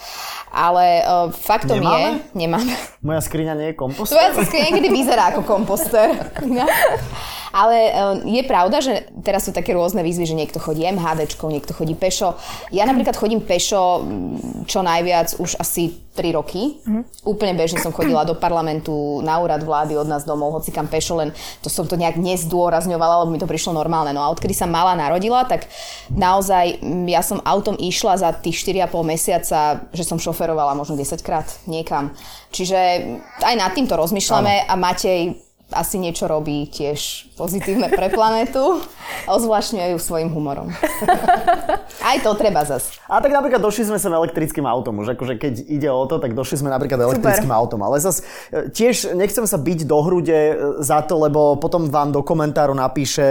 Ale 0.51 1.07
uh, 1.07 1.31
faktom 1.31 1.79
Nemáme? 1.79 1.95
je, 2.03 2.09
nemáme. 2.35 2.75
Moja 3.07 3.23
skriňa 3.23 3.55
nie 3.55 3.71
je 3.71 3.75
kompost. 3.79 4.11
Tvoja 4.11 4.35
skriňa 4.35 4.75
niekedy 4.75 4.91
vyzerá 4.91 5.31
ako 5.31 5.47
komposter. 5.47 6.11
Ale 7.51 7.77
uh, 7.91 7.93
je 8.23 8.43
pravda, 8.47 8.79
že 8.79 9.11
teraz 9.27 9.47
sú 9.47 9.53
také 9.55 9.75
rôzne 9.75 10.01
výzvy, 10.07 10.25
že 10.27 10.39
niekto 10.39 10.63
chodí 10.63 10.87
MHDčkou, 10.87 11.51
niekto 11.51 11.75
chodí 11.75 11.99
pešo. 11.99 12.39
Ja 12.71 12.87
napríklad 12.87 13.19
chodím 13.19 13.43
pešo 13.43 14.03
mm, 14.03 14.67
čo 14.71 14.87
najviac 14.87 15.39
už 15.43 15.59
asi 15.59 16.11
3 16.15 16.37
roky. 16.37 16.83
Úplne 17.23 17.55
bežne 17.55 17.79
som 17.79 17.95
chodila 17.95 18.27
do 18.27 18.35
parlamentu, 18.35 19.23
na 19.23 19.39
úrad 19.39 19.63
vlády, 19.63 19.95
od 19.95 20.11
nás 20.11 20.27
domov, 20.27 20.59
hoci 20.59 20.75
kam 20.75 20.91
pešo, 20.91 21.17
len 21.17 21.31
to 21.63 21.71
som 21.71 21.87
to 21.87 21.95
nejak 21.95 22.19
nezdôrazňovala, 22.19 23.25
lebo 23.25 23.31
mi 23.31 23.39
to 23.39 23.47
prišlo 23.47 23.73
normálne. 23.73 24.11
No 24.11 24.21
a 24.21 24.31
odkedy 24.35 24.53
sa 24.53 24.67
mala 24.67 24.99
narodila, 24.99 25.47
tak 25.47 25.71
naozaj 26.11 26.83
mm, 26.83 27.07
ja 27.09 27.23
som 27.23 27.39
autom 27.43 27.79
išla 27.79 28.19
za 28.19 28.31
tých 28.35 28.59
4,5 28.63 28.91
mesiaca, 29.07 29.87
že 29.95 30.05
som 30.05 30.19
šoferovala 30.19 30.75
možno 30.75 30.99
10 30.99 31.23
krát 31.23 31.47
niekam. 31.71 32.11
Čiže 32.51 32.79
aj 33.43 33.55
nad 33.55 33.71
týmto 33.73 33.95
rozmýšľame 33.95 34.67
a 34.67 34.75
Matej 34.75 35.50
asi 35.73 36.03
niečo 36.03 36.27
robí 36.27 36.67
tiež 36.67 37.31
pozitívne 37.39 37.89
pre 37.89 38.13
planetu. 38.13 38.83
Ozvlášňuje 39.25 39.97
ju 39.97 39.99
svojim 39.99 40.29
humorom. 40.29 40.69
Aj 42.11 42.17
to 42.21 42.37
treba 42.37 42.67
zas. 42.69 42.93
A 43.09 43.23
tak 43.25 43.33
napríklad 43.33 43.63
došli 43.63 43.89
sme 43.89 43.99
sem 43.99 44.13
elektrickým 44.13 44.67
autom. 44.69 45.01
Už 45.01 45.17
akože 45.17 45.41
keď 45.41 45.55
ide 45.65 45.89
o 45.89 46.05
to, 46.05 46.21
tak 46.21 46.37
došli 46.37 46.61
sme 46.61 46.69
napríklad 46.69 47.01
elektrickým 47.01 47.51
autom. 47.51 47.81
Ale 47.81 48.03
zas 48.03 48.23
e, 48.53 48.69
tiež 48.69 49.17
nechcem 49.17 49.45
sa 49.49 49.57
byť 49.57 49.89
do 49.89 49.99
hrude 50.05 50.37
e, 50.37 50.55
za 50.85 51.01
to, 51.07 51.17
lebo 51.17 51.57
potom 51.57 51.89
vám 51.89 52.13
do 52.13 52.21
komentáru 52.21 52.77
napíše 52.77 53.27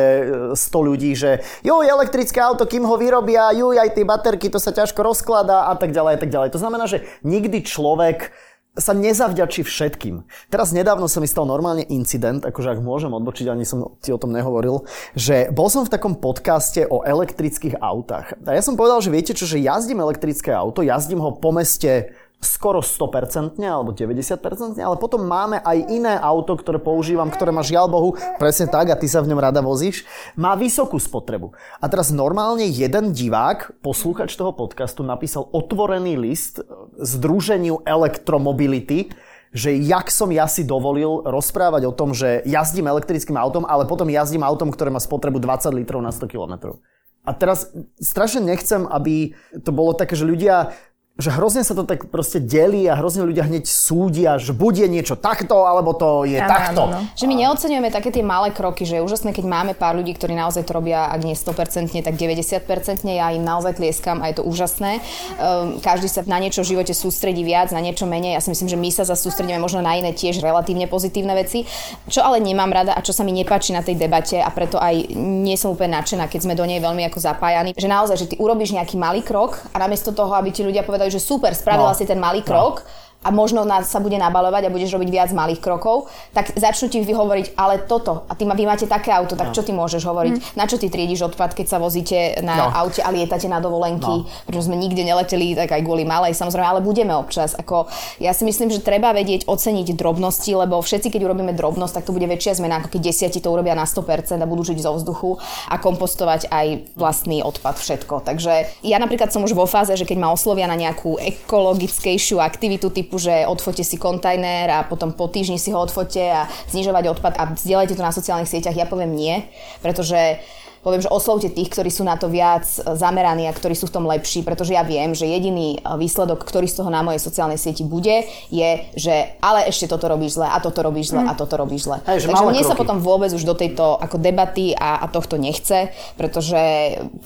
e, 0.54 0.58
100 0.58 0.90
ľudí, 0.90 1.14
že 1.14 1.46
juj, 1.62 1.86
elektrické 1.86 2.42
auto, 2.42 2.66
kým 2.66 2.86
ho 2.86 2.96
vyrobia, 2.98 3.54
juj, 3.54 3.78
aj 3.78 3.94
tie 3.94 4.06
baterky, 4.06 4.50
to 4.50 4.58
sa 4.58 4.74
ťažko 4.74 5.06
rozkladá 5.06 5.70
a 5.70 5.78
tak 5.78 5.94
ďalej 5.94 6.14
a 6.16 6.20
tak 6.20 6.30
ďalej. 6.34 6.50
To 6.56 6.62
znamená, 6.62 6.86
že 6.90 7.06
nikdy 7.22 7.62
človek 7.62 8.34
sa 8.78 8.94
nezavďačí 8.94 9.66
všetkým. 9.66 10.24
Teraz 10.54 10.72
nedávno 10.72 11.10
sa 11.10 11.18
mi 11.20 11.28
stal 11.28 11.50
normálne 11.50 11.84
incident, 11.90 12.46
akože 12.46 12.78
ak 12.78 12.86
môžem 12.86 13.12
odbočiť, 13.12 13.50
ani 13.50 13.66
som 13.66 13.98
ti 14.00 14.14
o 14.14 14.22
tom 14.22 14.30
nehovoril, 14.30 14.86
že 15.18 15.50
bol 15.50 15.68
som 15.68 15.84
v 15.84 15.94
takom 15.94 16.16
podcaste 16.16 16.86
o 16.86 17.02
elektrických 17.02 17.82
autách. 17.82 18.38
A 18.46 18.56
ja 18.56 18.64
som 18.64 18.78
povedal, 18.78 19.02
že 19.02 19.10
viete 19.10 19.34
čo, 19.34 19.50
že 19.50 19.60
jazdím 19.60 20.00
elektrické 20.00 20.54
auto, 20.54 20.86
jazdím 20.86 21.20
ho 21.20 21.36
po 21.36 21.50
meste 21.50 22.14
skoro 22.40 22.80
100% 22.80 23.60
alebo 23.60 23.92
90%, 23.92 24.80
ale 24.80 24.96
potom 24.96 25.28
máme 25.28 25.60
aj 25.60 25.78
iné 25.92 26.16
auto, 26.16 26.56
ktoré 26.56 26.80
používam, 26.80 27.28
ktoré 27.28 27.52
má 27.52 27.60
žiaľ 27.60 27.92
Bohu, 27.92 28.10
presne 28.40 28.72
tak, 28.72 28.88
a 28.88 28.96
ty 28.96 29.12
sa 29.12 29.20
v 29.20 29.36
ňom 29.36 29.44
rada 29.44 29.60
vozíš, 29.60 30.08
má 30.40 30.56
vysokú 30.56 30.96
spotrebu. 30.96 31.52
A 31.84 31.86
teraz 31.92 32.16
normálne 32.16 32.64
jeden 32.64 33.12
divák, 33.12 33.84
poslúchač 33.84 34.40
toho 34.40 34.56
podcastu, 34.56 35.04
napísal 35.04 35.52
otvorený 35.52 36.16
list 36.16 36.64
Združeniu 36.96 37.84
Elektromobility, 37.84 39.12
že 39.52 39.76
jak 39.76 40.08
som 40.14 40.30
ja 40.32 40.46
si 40.46 40.64
dovolil 40.64 41.26
rozprávať 41.26 41.90
o 41.90 41.96
tom, 41.96 42.16
že 42.16 42.46
jazdím 42.48 42.88
elektrickým 42.88 43.36
autom, 43.36 43.66
ale 43.66 43.84
potom 43.90 44.08
jazdím 44.08 44.46
autom, 44.46 44.70
ktoré 44.72 44.94
má 44.94 45.02
spotrebu 45.02 45.42
20 45.42 45.74
litrov 45.76 46.00
na 46.00 46.14
100 46.14 46.30
km. 46.30 46.80
A 47.28 47.36
teraz 47.36 47.70
strašne 48.00 48.42
nechcem, 48.42 48.88
aby 48.88 49.36
to 49.62 49.70
bolo 49.70 49.94
také, 49.94 50.16
že 50.16 50.26
ľudia 50.26 50.74
že 51.20 51.36
hrozne 51.36 51.68
sa 51.68 51.76
to 51.76 51.84
tak 51.84 52.08
proste 52.08 52.40
delí 52.40 52.88
a 52.88 52.96
hrozne 52.96 53.28
ľudia 53.28 53.44
hneď 53.44 53.68
súdia, 53.68 54.40
že 54.40 54.56
bude 54.56 54.88
niečo 54.88 55.20
takto, 55.20 55.68
alebo 55.68 55.92
to 55.92 56.24
je 56.24 56.40
ano, 56.40 56.48
takto. 56.48 56.84
Ano, 56.88 56.96
ano. 57.04 57.12
Že 57.20 57.26
my 57.28 57.36
neocenujeme 57.36 57.90
také 57.92 58.10
tie 58.16 58.24
malé 58.24 58.56
kroky, 58.56 58.88
že 58.88 58.98
je 58.98 59.02
úžasné, 59.04 59.36
keď 59.36 59.46
máme 59.46 59.76
pár 59.76 60.00
ľudí, 60.00 60.16
ktorí 60.16 60.32
naozaj 60.32 60.64
to 60.64 60.72
robia, 60.72 61.12
ak 61.12 61.20
nie 61.28 61.36
100%, 61.36 61.92
tak 62.00 62.16
90%, 62.16 63.04
ja 63.04 63.36
im 63.36 63.44
naozaj 63.44 63.76
tlieskam 63.76 64.24
a 64.24 64.32
je 64.32 64.40
to 64.40 64.48
úžasné. 64.48 65.04
Um, 65.36 65.84
každý 65.84 66.08
sa 66.08 66.24
na 66.24 66.40
niečo 66.40 66.64
v 66.64 66.72
živote 66.72 66.96
sústredí 66.96 67.44
viac, 67.44 67.76
na 67.76 67.84
niečo 67.84 68.08
menej. 68.08 68.40
Ja 68.40 68.42
si 68.42 68.56
myslím, 68.56 68.72
že 68.72 68.80
my 68.80 68.90
sa 68.96 69.04
sústredíme 69.04 69.60
možno 69.60 69.84
na 69.84 70.00
iné 70.00 70.16
tiež 70.16 70.40
relatívne 70.40 70.88
pozitívne 70.88 71.36
veci. 71.36 71.68
Čo 72.08 72.24
ale 72.24 72.40
nemám 72.40 72.72
rada 72.72 72.96
a 72.96 73.04
čo 73.04 73.12
sa 73.12 73.28
mi 73.28 73.36
nepáči 73.36 73.76
na 73.76 73.84
tej 73.84 74.00
debate 74.00 74.40
a 74.40 74.48
preto 74.56 74.80
aj 74.80 75.12
nie 75.20 75.60
som 75.60 75.76
úplne 75.76 76.00
nadšená, 76.00 76.32
keď 76.32 76.48
sme 76.48 76.56
do 76.56 76.64
nej 76.64 76.80
veľmi 76.80 77.04
ako 77.12 77.20
zapájani, 77.20 77.76
že 77.76 77.92
naozaj, 77.92 78.16
že 78.16 78.30
ty 78.32 78.36
urobíš 78.40 78.72
nejaký 78.72 78.96
malý 78.96 79.20
krok 79.20 79.60
a 79.76 79.78
namiesto 79.84 80.16
toho, 80.16 80.32
aby 80.40 80.56
ti 80.56 80.64
ľudia 80.64 80.88
povedali, 80.88 81.09
že 81.10 81.20
super, 81.20 81.52
spravila 81.56 81.92
no. 81.92 81.98
si 81.98 82.06
ten 82.06 82.22
malý 82.22 82.42
krok, 82.42 82.82
no 82.82 83.09
a 83.20 83.36
možno 83.36 83.68
nás 83.68 83.92
sa 83.92 84.00
bude 84.00 84.16
nabalovať 84.16 84.68
a 84.68 84.74
budeš 84.74 84.96
robiť 84.96 85.10
viac 85.12 85.30
malých 85.36 85.60
krokov, 85.60 86.08
tak 86.32 86.56
začnú 86.56 86.88
ti 86.88 87.04
vyhovoriť, 87.04 87.60
ale 87.60 87.84
toto, 87.84 88.24
a 88.26 88.34
ty 88.36 88.48
ma, 88.48 88.56
vy 88.56 88.64
máte 88.64 88.88
také 88.88 89.12
auto, 89.12 89.36
tak 89.36 89.52
no. 89.52 89.56
čo 89.56 89.68
ty 89.68 89.76
môžeš 89.76 90.08
hovoriť? 90.08 90.34
Mm. 90.40 90.44
Na 90.56 90.64
čo 90.72 90.80
ty 90.80 90.88
triediš 90.88 91.28
odpad, 91.28 91.52
keď 91.52 91.68
sa 91.68 91.78
vozíte 91.84 92.40
na 92.40 92.56
no. 92.56 92.66
aute 92.72 93.04
a 93.04 93.12
lietate 93.12 93.52
na 93.52 93.60
dovolenky, 93.60 94.24
no. 94.24 94.28
pretože 94.48 94.72
sme 94.72 94.80
nikde 94.80 95.04
neleteli, 95.04 95.52
tak 95.52 95.76
aj 95.76 95.84
kvôli 95.84 96.08
malej, 96.08 96.32
samozrejme, 96.32 96.64
ale 96.64 96.80
budeme 96.80 97.12
občas. 97.12 97.60
Ako, 97.60 97.92
ja 98.24 98.32
si 98.32 98.48
myslím, 98.48 98.72
že 98.72 98.80
treba 98.80 99.12
vedieť 99.12 99.52
oceniť 99.52 100.00
drobnosti, 100.00 100.52
lebo 100.56 100.80
všetci, 100.80 101.12
keď 101.12 101.28
urobíme 101.28 101.52
drobnosť, 101.52 102.00
tak 102.00 102.08
to 102.08 102.16
bude 102.16 102.24
väčšia 102.24 102.64
zmena, 102.64 102.80
ako 102.80 102.96
keď 102.96 103.02
desiati 103.04 103.44
to 103.44 103.52
urobia 103.52 103.76
na 103.76 103.84
100% 103.84 104.40
a 104.40 104.48
budú 104.48 104.64
žiť 104.64 104.80
zo 104.80 104.96
vzduchu 104.96 105.44
a 105.68 105.76
kompostovať 105.76 106.48
aj 106.48 106.68
vlastný 106.96 107.44
odpad, 107.44 107.76
všetko. 107.76 108.24
Takže 108.24 108.80
ja 108.88 108.96
napríklad 108.96 109.28
som 109.36 109.44
už 109.44 109.52
vo 109.52 109.68
fáze, 109.68 109.92
že 109.92 110.08
keď 110.08 110.24
ma 110.24 110.32
oslovia 110.32 110.72
na 110.72 110.80
nejakú 110.80 111.20
ekologickejšiu 111.20 112.40
aktivitu 112.40 112.88
typu 112.88 113.09
typu, 113.10 113.18
že 113.18 113.50
odfote 113.50 113.82
si 113.82 113.98
kontajner 113.98 114.70
a 114.70 114.86
potom 114.86 115.18
po 115.18 115.26
týždni 115.26 115.58
si 115.58 115.74
ho 115.74 115.82
odfote 115.82 116.22
a 116.22 116.46
znižovať 116.70 117.18
odpad 117.18 117.34
a 117.42 117.44
zdieľajte 117.58 117.98
to 117.98 118.06
na 118.06 118.14
sociálnych 118.14 118.46
sieťach, 118.46 118.78
ja 118.78 118.86
poviem 118.86 119.18
nie, 119.18 119.50
pretože 119.82 120.38
poviem, 120.80 121.04
že 121.04 121.12
oslovte 121.12 121.50
tých, 121.52 121.74
ktorí 121.74 121.92
sú 121.92 122.08
na 122.08 122.16
to 122.16 122.32
viac 122.32 122.64
zameraní 122.96 123.48
a 123.48 123.56
ktorí 123.56 123.76
sú 123.76 123.92
v 123.92 123.96
tom 124.00 124.06
lepší, 124.08 124.48
pretože 124.48 124.72
ja 124.72 124.84
viem, 124.86 125.12
že 125.12 125.28
jediný 125.28 125.80
výsledok, 125.84 126.44
ktorý 126.44 126.72
z 126.72 126.80
toho 126.80 126.90
na 126.94 127.04
mojej 127.04 127.20
sociálnej 127.20 127.60
sieti 127.60 127.84
bude, 127.84 128.24
je, 128.48 128.70
že 128.96 129.36
ale 129.44 129.68
ešte 129.68 129.92
toto 129.92 130.08
robíš 130.08 130.40
zle 130.40 130.48
a 130.48 130.58
toto 130.64 130.80
robíš 130.80 131.12
zle 131.12 131.26
mm. 131.26 131.30
a 131.30 131.34
toto 131.36 131.60
robíš 131.60 131.92
zle. 131.92 131.98
Hej, 132.08 132.32
Takže 132.32 132.48
mne 132.48 132.64
sa 132.64 132.80
potom 132.80 133.04
vôbec 133.04 133.34
už 133.36 133.44
do 133.44 133.56
tejto 133.56 134.00
ako 134.00 134.16
debaty 134.22 134.72
a, 134.72 135.04
a 135.04 135.06
tohto 135.12 135.36
nechce, 135.36 135.92
pretože 136.16 136.60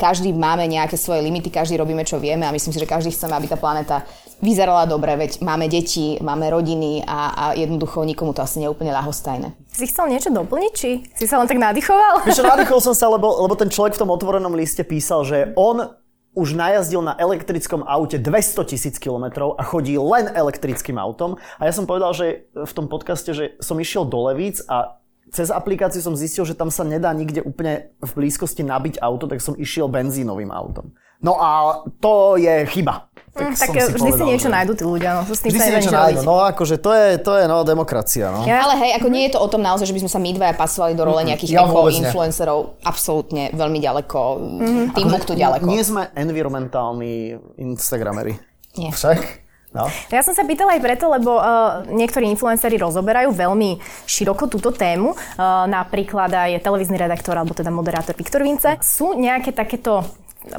každý 0.02 0.34
máme 0.34 0.66
nejaké 0.66 0.98
svoje 0.98 1.22
limity, 1.22 1.54
každý 1.54 1.78
robíme, 1.78 2.02
čo 2.08 2.18
vieme 2.18 2.50
a 2.50 2.56
myslím 2.56 2.74
si, 2.74 2.82
že 2.82 2.90
každý 2.90 3.14
chceme, 3.14 3.38
aby 3.38 3.48
tá 3.52 3.58
planéta 3.60 4.02
vyzerala 4.44 4.84
dobre, 4.86 5.16
veď 5.16 5.40
máme 5.40 5.72
deti, 5.72 6.20
máme 6.20 6.52
rodiny 6.52 7.08
a, 7.08 7.32
a 7.32 7.44
jednoducho 7.56 8.04
nikomu 8.04 8.36
to 8.36 8.44
asi 8.44 8.60
nie 8.60 8.68
je 8.68 8.76
úplne 8.76 8.92
ľahostajné. 8.92 9.56
Si 9.72 9.88
chcel 9.88 10.12
niečo 10.12 10.30
doplniť, 10.30 10.72
či 10.76 11.08
si 11.16 11.26
sa 11.26 11.40
len 11.40 11.48
tak 11.48 11.58
nadýchoval? 11.58 12.28
Víš, 12.28 12.44
nadýchol 12.44 12.84
som 12.84 12.94
sa, 12.94 13.08
lebo, 13.08 13.42
lebo 13.42 13.56
ten 13.56 13.72
človek 13.72 13.96
v 13.96 14.02
tom 14.04 14.12
otvorenom 14.12 14.52
liste 14.54 14.84
písal, 14.84 15.24
že 15.24 15.56
on 15.56 15.96
už 16.34 16.58
najazdil 16.58 17.02
na 17.06 17.14
elektrickom 17.16 17.86
aute 17.86 18.18
200 18.18 18.70
tisíc 18.70 18.96
kilometrov 18.98 19.54
a 19.56 19.64
chodí 19.64 19.96
len 20.02 20.34
elektrickým 20.34 20.98
autom. 20.98 21.38
A 21.62 21.70
ja 21.70 21.74
som 21.74 21.86
povedal, 21.86 22.12
že 22.12 22.50
v 22.58 22.74
tom 22.74 22.90
podcaste, 22.90 23.32
že 23.38 23.54
som 23.62 23.78
išiel 23.78 24.10
do 24.10 24.18
Levíc 24.30 24.66
a 24.66 24.98
cez 25.30 25.54
aplikáciu 25.54 26.02
som 26.02 26.18
zistil, 26.18 26.46
že 26.46 26.58
tam 26.58 26.74
sa 26.74 26.86
nedá 26.86 27.14
nikde 27.14 27.42
úplne 27.46 27.94
v 28.02 28.12
blízkosti 28.14 28.66
nabiť 28.66 29.02
auto, 29.02 29.26
tak 29.30 29.42
som 29.42 29.58
išiel 29.58 29.90
benzínovým 29.90 30.54
autom. 30.54 30.94
No 31.22 31.38
a 31.38 31.84
to 32.02 32.40
je 32.40 32.66
chyba. 32.72 33.12
Tak, 33.34 33.50
mm, 33.50 33.56
tak 33.58 33.70
si 33.74 33.80
vždy 33.98 33.98
povedal, 33.98 34.18
si 34.22 34.24
niečo 34.30 34.50
že... 34.50 34.54
nájdú 34.54 34.74
tí 34.78 34.86
ľudia, 34.86 35.10
no. 35.18 35.22
S 35.26 35.42
tým 35.42 35.50
vždy 35.50 35.58
sa 35.58 35.66
si 35.66 35.74
niečo 35.74 35.90
nájdu, 35.90 36.22
no 36.22 36.38
akože 36.54 36.78
to 36.78 36.94
je, 36.94 37.08
to 37.18 37.34
je 37.34 37.50
no, 37.50 37.66
demokracia, 37.66 38.30
no. 38.30 38.46
Ja, 38.46 38.62
ale 38.70 38.78
hej, 38.78 38.92
ako 39.02 39.08
nie 39.10 39.26
je 39.26 39.34
to 39.34 39.40
o 39.42 39.50
tom 39.50 39.66
naozaj, 39.66 39.90
že 39.90 39.96
by 39.98 40.06
sme 40.06 40.12
sa 40.14 40.20
my 40.22 40.30
dvaja 40.38 40.54
pasovali 40.54 40.94
do 40.94 41.02
role 41.02 41.18
nejakých 41.26 41.58
ja 41.58 41.66
eko-influencerov. 41.66 42.78
Absolútne 42.86 43.50
veľmi 43.58 43.82
ďaleko, 43.82 44.20
mm-hmm. 44.38 44.86
tým 44.94 45.08
akože, 45.10 45.34
ďaleko. 45.34 45.66
Nie 45.66 45.82
sme 45.82 46.14
environmentálni 46.14 47.42
Instagramery. 47.58 48.38
Nie. 48.78 48.94
Však? 48.94 49.42
No. 49.74 49.90
Ja 50.14 50.22
som 50.22 50.38
sa 50.38 50.46
pýtala 50.46 50.78
aj 50.78 50.86
preto, 50.86 51.10
lebo 51.10 51.42
uh, 51.42 51.82
niektorí 51.90 52.30
influenceri 52.30 52.78
rozoberajú 52.78 53.34
veľmi 53.34 53.82
široko 54.06 54.46
túto 54.46 54.70
tému. 54.70 55.18
Uh, 55.18 55.66
napríklad 55.66 56.30
aj 56.30 56.62
televízny 56.62 57.02
redaktor 57.02 57.34
alebo 57.34 57.58
teda 57.58 57.74
moderátor 57.74 58.14
Viktor 58.14 58.46
Vince. 58.46 58.78
Sú 58.86 59.18
nejaké 59.18 59.50
takéto 59.50 60.06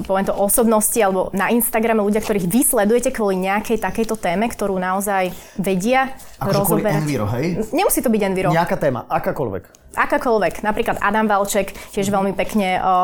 poviem 0.09 0.25
to, 0.25 0.35
osobnosti 0.35 0.97
alebo 0.97 1.29
na 1.37 1.53
Instagrame 1.53 2.01
ľudia, 2.01 2.25
ktorých 2.25 2.49
vy 2.49 2.61
sledujete 2.65 3.13
kvôli 3.13 3.37
nejakej 3.45 3.79
takejto 3.79 4.17
téme, 4.17 4.49
ktorú 4.49 4.81
naozaj 4.81 5.31
vedia 5.61 6.17
Akože 6.41 6.57
rozoberať. 6.65 7.05
Enviro, 7.05 7.27
hej? 7.37 7.61
Nemusí 7.71 8.01
to 8.01 8.09
byť 8.09 8.23
Enviro. 8.25 8.49
Nejaká 8.51 8.81
téma, 8.81 9.05
akákoľvek. 9.07 9.84
Akákoľvek. 9.95 10.67
Napríklad 10.67 11.01
Adam 11.01 11.27
Valček 11.27 11.73
tiež 11.95 12.11
veľmi 12.11 12.35
pekne 12.35 12.79
o, 12.79 12.95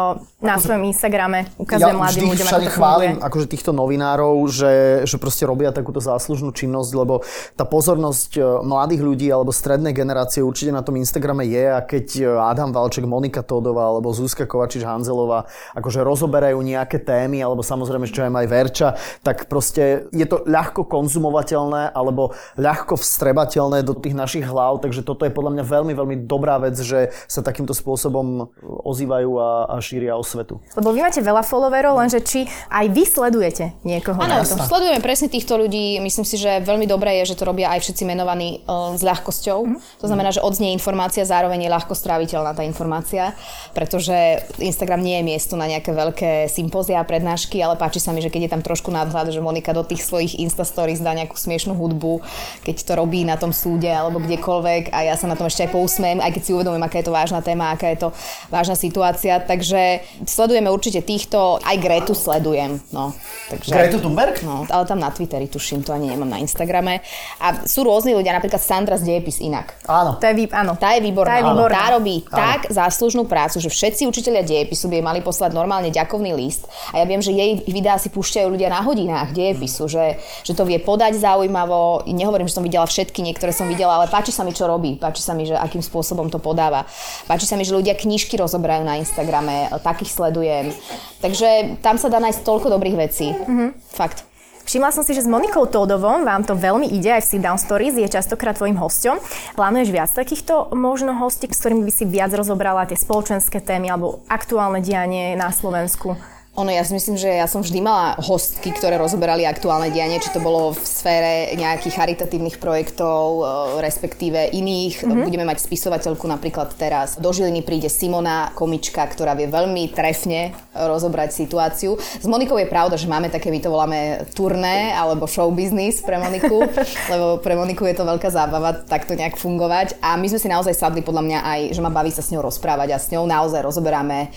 na 0.42 0.56
akože, 0.56 0.64
svojom 0.66 0.82
Instagrame 0.90 1.46
ukazuje 1.56 1.90
ja 1.90 1.96
mladým 1.96 2.26
ľuďom, 2.32 2.46
ako 2.46 2.60
to 2.66 2.72
chválim 2.74 3.12
akože 3.20 3.46
týchto 3.46 3.70
novinárov, 3.70 4.34
že, 4.50 5.04
že 5.06 5.16
proste 5.20 5.44
robia 5.46 5.70
takúto 5.70 6.02
záslužnú 6.02 6.50
činnosť, 6.50 6.90
lebo 6.96 7.22
tá 7.54 7.62
pozornosť 7.62 8.30
e, 8.36 8.40
mladých 8.66 9.02
ľudí 9.04 9.26
alebo 9.30 9.54
strednej 9.54 9.94
generácie 9.94 10.42
určite 10.42 10.74
na 10.74 10.82
tom 10.82 10.98
Instagrame 10.98 11.46
je 11.46 11.64
a 11.70 11.80
keď 11.84 12.06
e, 12.18 12.22
Adam 12.26 12.74
Valček, 12.74 13.04
Monika 13.06 13.44
Todová 13.44 13.86
alebo 13.86 14.10
Zuzka 14.10 14.48
Kovačič 14.48 14.82
Hanzelová 14.82 15.46
akože 15.76 16.00
rozoberajú 16.02 16.58
nejaké 16.60 16.98
témy 17.00 17.44
alebo 17.44 17.60
samozrejme, 17.60 18.08
čo 18.10 18.26
aj 18.26 18.48
Verča, 18.48 18.88
tak 19.22 19.46
proste 19.46 20.10
je 20.10 20.26
to 20.26 20.42
ľahko 20.48 20.88
konzumovateľné 20.88 21.92
alebo 21.92 22.32
ľahko 22.56 22.96
vstrebateľné 22.96 23.84
do 23.84 23.94
tých 23.94 24.16
našich 24.16 24.44
hlav, 24.44 24.80
takže 24.82 25.04
toto 25.04 25.28
je 25.28 25.32
podľa 25.32 25.60
mňa 25.60 25.64
veľmi, 25.64 25.92
veľmi 25.94 26.16
dobrá 26.24 26.58
vec, 26.58 26.79
že 26.82 27.14
sa 27.26 27.40
takýmto 27.44 27.72
spôsobom 27.72 28.50
ozývajú 28.62 29.30
a, 29.40 29.50
a 29.70 29.74
šíria 29.80 30.16
o 30.16 30.24
svetu. 30.24 30.60
Lebo 30.76 30.92
vy 30.94 31.00
máte 31.04 31.20
veľa 31.20 31.42
followerov, 31.44 31.98
lenže 32.00 32.20
či 32.24 32.46
aj 32.68 32.86
vy 32.90 33.02
sledujete 33.06 33.74
niekoho? 33.82 34.20
Áno, 34.20 34.44
sledujeme 34.44 35.00
presne 35.02 35.32
týchto 35.32 35.56
ľudí. 35.58 35.98
Myslím 35.98 36.24
si, 36.24 36.38
že 36.38 36.62
veľmi 36.62 36.86
dobré 36.86 37.20
je, 37.22 37.34
že 37.34 37.38
to 37.38 37.48
robia 37.48 37.72
aj 37.74 37.82
všetci 37.82 38.02
menovaní 38.06 38.62
uh, 38.64 38.94
s 38.94 39.02
ľahkosťou. 39.02 39.58
Mm-hmm. 39.66 40.00
To 40.00 40.06
znamená, 40.06 40.30
že 40.30 40.44
odznie 40.44 40.70
informácia, 40.70 41.26
zároveň 41.26 41.66
je 41.66 41.74
ľahko 41.74 41.92
stráviteľná 41.98 42.54
tá 42.54 42.62
informácia, 42.62 43.34
pretože 43.74 44.46
Instagram 44.62 45.02
nie 45.02 45.18
je 45.18 45.24
miesto 45.26 45.54
na 45.58 45.66
nejaké 45.66 45.90
veľké 45.90 46.30
sympózia 46.46 47.02
a 47.02 47.04
prednášky, 47.04 47.58
ale 47.58 47.74
páči 47.74 47.98
sa 47.98 48.14
mi, 48.14 48.22
že 48.22 48.30
keď 48.30 48.46
je 48.46 48.52
tam 48.54 48.62
trošku 48.62 48.94
nadhľad, 48.94 49.34
že 49.34 49.42
Monika 49.42 49.74
do 49.74 49.82
tých 49.82 50.06
svojich 50.06 50.38
Insta 50.38 50.62
stories 50.62 51.02
dá 51.02 51.10
nejakú 51.10 51.34
smiešnú 51.34 51.74
hudbu, 51.74 52.22
keď 52.62 52.76
to 52.86 52.92
robí 52.94 53.26
na 53.26 53.34
tom 53.34 53.50
súde 53.50 53.90
alebo 53.90 54.22
kdekoľvek 54.22 54.94
a 54.94 55.10
ja 55.10 55.18
sa 55.18 55.26
na 55.26 55.34
tom 55.34 55.50
ešte 55.50 55.66
aj 55.66 55.74
pousmiem, 55.74 56.22
aj 56.22 56.30
keď 56.38 56.42
si 56.46 56.54
uvedomím, 56.54 56.69
uvedomujem, 56.70 56.86
aká 56.86 56.96
je 57.02 57.06
to 57.06 57.14
vážna 57.14 57.40
téma, 57.42 57.74
aká 57.74 57.90
je 57.90 57.98
to 58.06 58.08
vážna 58.48 58.78
situácia, 58.78 59.42
takže 59.42 60.00
sledujeme 60.22 60.70
určite 60.70 61.02
týchto, 61.02 61.58
aj 61.58 61.76
Gretu 61.82 62.14
sledujem. 62.14 62.78
No, 62.94 63.12
takže, 63.50 63.74
Gretu 63.74 63.98
Thunberg? 63.98 64.38
No, 64.46 64.64
ale 64.70 64.86
tam 64.86 65.02
na 65.02 65.10
Twitteri 65.10 65.50
tuším, 65.50 65.82
to 65.82 65.90
ani 65.90 66.14
nemám 66.14 66.30
na 66.30 66.38
Instagrame. 66.38 67.02
A 67.42 67.66
sú 67.66 67.82
rôzni 67.82 68.14
ľudia, 68.14 68.30
napríklad 68.36 68.62
Sandra 68.62 68.94
z 68.96 69.10
Dejepis 69.10 69.42
inak. 69.42 69.74
Áno. 69.90 70.16
To 70.22 70.24
je, 70.24 70.46
áno. 70.54 70.78
Tá 70.78 70.94
je 70.94 71.02
výborná. 71.02 71.30
Tá, 71.30 71.36
je 71.42 71.44
výborná. 71.50 71.74
tá 71.74 71.86
robí 71.98 72.16
áno. 72.22 72.30
tak 72.30 72.60
záslužnú 72.70 73.26
prácu, 73.26 73.58
že 73.58 73.68
všetci 73.72 74.06
učiteľia 74.06 74.46
dejepisu 74.46 74.86
by 74.86 74.94
jej 75.00 75.04
mali 75.04 75.20
poslať 75.24 75.50
normálne 75.56 75.90
ďakovný 75.90 76.32
list. 76.36 76.70
A 76.94 77.02
ja 77.02 77.04
viem, 77.08 77.18
že 77.18 77.34
jej 77.34 77.64
videá 77.66 77.98
si 77.98 78.12
púšťajú 78.12 78.46
ľudia 78.46 78.70
na 78.70 78.84
hodinách 78.84 79.34
dejepisu, 79.34 79.90
že, 79.90 80.20
že 80.46 80.52
to 80.54 80.62
vie 80.68 80.78
podať 80.78 81.18
zaujímavo. 81.18 82.06
Nehovorím, 82.06 82.46
že 82.46 82.56
som 82.56 82.64
videla 82.64 82.86
všetky, 82.86 83.24
niektoré 83.24 83.50
som 83.50 83.66
videla, 83.66 83.98
ale 83.98 84.06
páči 84.06 84.30
sa 84.30 84.44
mi, 84.46 84.52
čo 84.54 84.68
robí. 84.68 85.00
Páči 85.00 85.24
sa 85.24 85.32
mi, 85.32 85.48
že 85.48 85.56
akým 85.56 85.80
spôsobom 85.80 86.28
to 86.28 86.36
podáva. 86.60 86.84
Páči 87.24 87.48
sa 87.48 87.56
mi, 87.56 87.64
že 87.64 87.72
ľudia 87.72 87.96
knižky 87.96 88.36
rozoberajú 88.36 88.84
na 88.84 89.00
Instagrame, 89.00 89.72
takých 89.80 90.12
sledujem. 90.12 90.76
Takže 91.24 91.80
tam 91.80 91.96
sa 91.96 92.12
dá 92.12 92.20
nájsť 92.20 92.44
toľko 92.44 92.68
dobrých 92.68 93.00
vecí. 93.00 93.32
Mm-hmm. 93.32 93.96
Fakt. 93.96 94.28
Všimla 94.68 94.92
som 94.92 95.00
si, 95.00 95.16
že 95.16 95.24
s 95.24 95.32
Monikou 95.32 95.64
Tódovom 95.64 96.22
vám 96.22 96.44
to 96.44 96.52
veľmi 96.52 96.92
ide 96.92 97.16
aj 97.16 97.24
v 97.24 97.28
Sit 97.32 97.42
Down 97.42 97.56
Stories, 97.56 97.96
je 97.96 98.06
častokrát 98.06 98.54
tvojim 98.54 98.76
hosťom. 98.76 99.16
Plánuješ 99.56 99.88
viac 99.88 100.12
takýchto 100.12 100.76
možno 100.76 101.16
hostí, 101.16 101.48
s 101.48 101.64
ktorými 101.64 101.88
by 101.88 101.92
si 101.96 102.04
viac 102.04 102.30
rozobrala 102.36 102.84
tie 102.84 102.94
spoločenské 102.94 103.64
témy 103.64 103.90
alebo 103.90 104.20
aktuálne 104.28 104.84
dianie 104.84 105.32
na 105.34 105.48
Slovensku? 105.50 106.14
Ono, 106.58 106.66
ja 106.66 106.82
si 106.82 106.90
myslím, 106.98 107.14
že 107.14 107.30
ja 107.30 107.46
som 107.46 107.62
vždy 107.62 107.78
mala 107.78 108.18
hostky, 108.18 108.74
ktoré 108.74 108.98
rozoberali 108.98 109.46
aktuálne 109.46 109.86
dianie, 109.94 110.18
či 110.18 110.34
to 110.34 110.42
bolo 110.42 110.74
v 110.74 110.82
sfére 110.82 111.54
nejakých 111.54 111.94
charitatívnych 111.94 112.58
projektov, 112.58 113.22
e, 113.38 113.42
respektíve 113.78 114.50
iných. 114.50 114.98
Mm-hmm. 114.98 115.24
Budeme 115.30 115.46
mať 115.46 115.62
spisovateľku 115.62 116.26
napríklad 116.26 116.74
teraz. 116.74 117.22
Do 117.22 117.30
Žiliny 117.30 117.62
príde 117.62 117.86
Simona, 117.86 118.50
komička, 118.58 118.98
ktorá 119.06 119.38
vie 119.38 119.46
veľmi 119.46 119.94
trefne 119.94 120.50
rozobrať 120.74 121.38
situáciu. 121.38 121.94
S 121.94 122.26
Monikou 122.26 122.58
je 122.58 122.66
pravda, 122.66 122.98
že 122.98 123.06
máme 123.06 123.30
také, 123.30 123.54
my 123.54 123.62
to 123.62 123.70
voláme 123.70 124.26
turné 124.34 124.90
alebo 124.90 125.30
show 125.30 125.46
business 125.54 126.02
pre 126.02 126.18
Moniku, 126.18 126.66
lebo 127.14 127.38
pre 127.38 127.54
Moniku 127.54 127.86
je 127.86 127.94
to 127.94 128.02
veľká 128.02 128.26
zábava 128.26 128.74
takto 128.74 129.14
nejak 129.14 129.38
fungovať. 129.38 130.02
A 130.02 130.18
my 130.18 130.26
sme 130.26 130.42
si 130.42 130.50
naozaj 130.50 130.74
sadli 130.74 130.98
podľa 130.98 131.22
mňa 131.30 131.38
aj, 131.46 131.60
že 131.78 131.80
ma 131.80 131.94
baví 131.94 132.10
sa 132.10 132.26
s 132.26 132.34
ňou 132.34 132.42
rozprávať 132.42 132.90
a 132.90 132.98
s 132.98 133.06
ňou 133.14 133.22
naozaj 133.22 133.62
rozoberáme, 133.62 134.34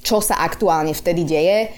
čo 0.00 0.24
sa 0.24 0.40
aktuálne 0.40 0.92
vtedy 0.96 1.24
deje, 1.24 1.49
e, 1.50 1.68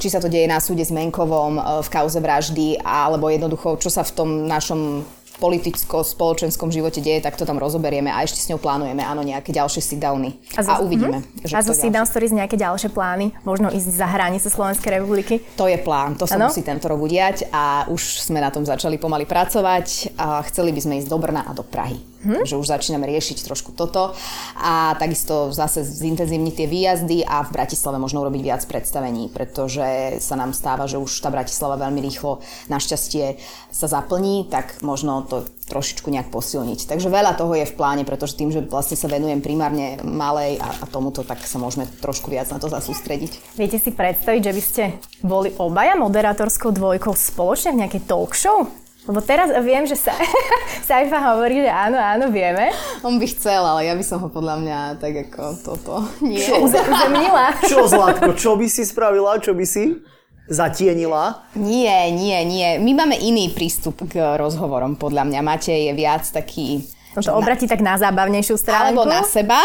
či 0.00 0.08
sa 0.12 0.20
to 0.20 0.28
deje 0.28 0.48
na 0.48 0.60
súde 0.60 0.84
s 0.84 0.92
Menkovom 0.92 1.58
e, 1.58 1.62
v 1.84 1.88
kauze 1.88 2.20
vraždy, 2.20 2.80
alebo 2.80 3.32
jednoducho, 3.32 3.80
čo 3.80 3.90
sa 3.90 4.04
v 4.04 4.12
tom 4.12 4.30
našom 4.44 5.04
politicko-spoločenskom 5.34 6.70
živote 6.70 7.02
deje, 7.02 7.18
tak 7.18 7.34
to 7.34 7.42
tam 7.42 7.58
rozoberieme 7.58 8.06
a 8.06 8.22
ešte 8.22 8.38
s 8.38 8.46
ňou 8.54 8.62
plánujeme, 8.62 9.02
áno, 9.02 9.26
nejaké 9.26 9.50
ďalšie 9.50 9.82
sit-downy. 9.82 10.38
A, 10.54 10.62
zo, 10.62 10.70
a 10.70 10.74
uvidíme. 10.78 11.26
Uh-huh. 11.26 11.46
Že 11.50 11.54
a 11.58 11.60
zo 11.66 11.74
sit-down 11.74 12.06
stories 12.06 12.30
nejaké 12.30 12.54
ďalšie 12.54 12.94
plány? 12.94 13.34
Možno 13.42 13.70
ísť 13.74 13.88
za 13.90 14.06
hranice 14.06 14.46
Slovenskej 14.46 15.02
republiky? 15.02 15.42
To 15.58 15.66
je 15.66 15.78
plán, 15.82 16.14
to 16.14 16.30
sa 16.30 16.38
ano? 16.38 16.50
musí 16.50 16.62
tento 16.62 16.86
rok 16.86 17.02
udiať 17.02 17.50
a 17.50 17.90
už 17.90 18.30
sme 18.30 18.38
na 18.38 18.54
tom 18.54 18.62
začali 18.62 18.94
pomaly 18.94 19.26
pracovať 19.26 20.14
a 20.14 20.46
chceli 20.46 20.70
by 20.70 20.80
sme 20.80 20.94
ísť 21.02 21.10
do 21.10 21.18
Brna 21.18 21.42
a 21.42 21.50
do 21.50 21.66
Prahy. 21.66 22.13
Hmm? 22.24 22.42
Že 22.42 22.56
už 22.56 22.66
začíname 22.72 23.04
riešiť 23.04 23.44
trošku 23.44 23.76
toto 23.76 24.16
a 24.56 24.96
takisto 24.96 25.52
zase 25.52 25.84
zintenzívniť 25.84 26.54
tie 26.56 26.66
výjazdy 26.66 27.18
a 27.22 27.44
v 27.44 27.52
Bratislave 27.52 28.00
možno 28.00 28.24
urobiť 28.24 28.42
viac 28.42 28.62
predstavení, 28.64 29.28
pretože 29.28 30.18
sa 30.24 30.34
nám 30.34 30.56
stáva, 30.56 30.88
že 30.88 30.96
už 30.96 31.12
tá 31.20 31.28
Bratislava 31.28 31.76
veľmi 31.76 32.00
rýchlo 32.00 32.40
našťastie 32.72 33.36
sa 33.68 33.86
zaplní, 33.86 34.48
tak 34.48 34.80
možno 34.80 35.28
to 35.28 35.44
trošičku 35.64 36.12
nejak 36.12 36.28
posilniť. 36.28 36.88
Takže 36.88 37.08
veľa 37.08 37.36
toho 37.40 37.56
je 37.56 37.68
v 37.68 37.76
pláne, 37.76 38.04
pretože 38.04 38.36
tým, 38.36 38.52
že 38.52 38.60
vlastne 38.60 39.00
sa 39.00 39.08
venujem 39.08 39.40
primárne 39.40 39.96
malej 40.04 40.60
a, 40.60 40.84
a 40.84 40.84
tomuto, 40.84 41.24
tak 41.24 41.40
sa 41.44 41.56
môžeme 41.56 41.88
trošku 42.00 42.28
viac 42.28 42.48
na 42.52 42.60
to 42.60 42.68
zasústrediť. 42.68 43.56
Viete 43.56 43.80
si 43.80 43.90
predstaviť, 43.90 44.40
že 44.44 44.52
by 44.52 44.62
ste 44.62 44.82
boli 45.24 45.50
obaja 45.56 45.96
moderátorskou 45.96 46.70
dvojkou 46.70 47.16
spoločne 47.16 47.72
v 47.74 47.80
nejakej 47.84 48.02
talk 48.04 48.36
show? 48.36 48.83
Lebo 49.04 49.20
teraz 49.20 49.52
viem, 49.60 49.84
že 49.84 50.00
sa, 50.00 50.16
Saifa 50.88 51.20
hovorí, 51.32 51.60
že 51.60 51.68
áno, 51.68 52.00
áno, 52.00 52.32
vieme. 52.32 52.72
On 53.04 53.20
by 53.20 53.26
chcel, 53.28 53.60
ale 53.60 53.84
ja 53.84 53.92
by 53.92 54.04
som 54.04 54.16
ho 54.24 54.32
podľa 54.32 54.56
mňa 54.64 54.78
tak 54.96 55.12
ako 55.28 55.42
toto 55.60 55.94
nie. 56.24 56.40
Čo, 56.40 56.64
uzemnila? 56.64 57.52
Čo, 57.70 57.84
Zlatko, 57.84 58.32
čo 58.32 58.56
by 58.56 58.64
si 58.64 58.82
spravila, 58.88 59.36
čo 59.44 59.52
by 59.52 59.64
si 59.68 60.00
zatienila? 60.48 61.52
Nie, 61.56 62.08
nie, 62.12 62.36
nie. 62.48 62.80
My 62.80 63.04
máme 63.04 63.16
iný 63.20 63.52
prístup 63.52 64.04
k 64.08 64.36
rozhovorom, 64.40 64.96
podľa 64.96 65.28
mňa. 65.28 65.40
Matej 65.40 65.88
je 65.88 65.92
viac 65.92 66.24
taký... 66.28 66.84
No 67.14 67.22
to 67.22 67.32
obratí 67.38 67.70
tak 67.70 67.78
na 67.78 67.94
zábavnejšiu 67.94 68.58
stránku. 68.58 68.98
Alebo 68.98 69.06
na 69.06 69.22
seba. 69.22 69.62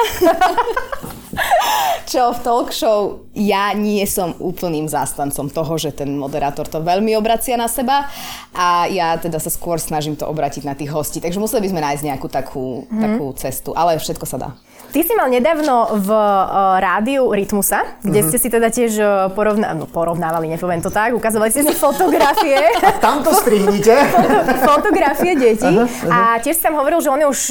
Čo 2.11 2.33
v 2.33 2.39
talk 2.41 2.69
show 2.73 3.29
ja 3.37 3.69
nie 3.77 4.01
som 4.09 4.33
úplným 4.41 4.89
zástancom 4.89 5.47
toho, 5.53 5.73
že 5.77 5.93
ten 5.93 6.17
moderátor 6.17 6.65
to 6.65 6.81
veľmi 6.81 7.13
obracia 7.13 7.53
na 7.53 7.69
seba 7.69 8.09
a 8.55 8.89
ja 8.89 9.13
teda 9.21 9.37
sa 9.37 9.53
skôr 9.53 9.77
snažím 9.77 10.17
to 10.17 10.25
obratiť 10.25 10.65
na 10.65 10.73
tých 10.73 10.89
hostí. 10.89 11.21
Takže 11.21 11.37
museli 11.37 11.67
by 11.67 11.69
sme 11.69 11.85
nájsť 11.85 12.03
nejakú 12.09 12.27
takú, 12.27 12.89
hmm. 12.89 13.01
takú 13.01 13.25
cestu, 13.37 13.69
ale 13.77 14.01
všetko 14.01 14.25
sa 14.25 14.37
dá. 14.41 14.49
Ty 14.89 14.99
si 15.05 15.13
mal 15.13 15.29
nedávno 15.29 16.01
v 16.01 16.09
uh, 16.09 16.81
rádiu 16.81 17.29
Rytmusa, 17.29 18.01
kde 18.01 18.25
uh-huh. 18.25 18.29
ste 18.33 18.37
si 18.41 18.49
teda 18.49 18.73
tiež 18.73 18.91
porovna- 19.37 19.77
no, 19.77 19.85
porovnávali, 19.85 20.49
nepoviem 20.49 20.81
to 20.81 20.89
tak, 20.89 21.13
ukazovali 21.13 21.53
ste 21.53 21.61
si 21.61 21.73
fotografie. 21.85 22.57
A 22.81 22.97
tam 22.97 23.21
to 23.21 23.29
strihnite. 23.37 23.93
fotografie 24.69 25.37
detí. 25.37 25.69
Uh-huh, 25.69 25.85
uh-huh. 25.85 26.09
A 26.09 26.41
tiež 26.41 26.57
si 26.57 26.63
tam 26.65 26.81
hovoril, 26.81 27.05
že 27.05 27.09
on 27.13 27.21
je 27.21 27.27
už 27.29 27.41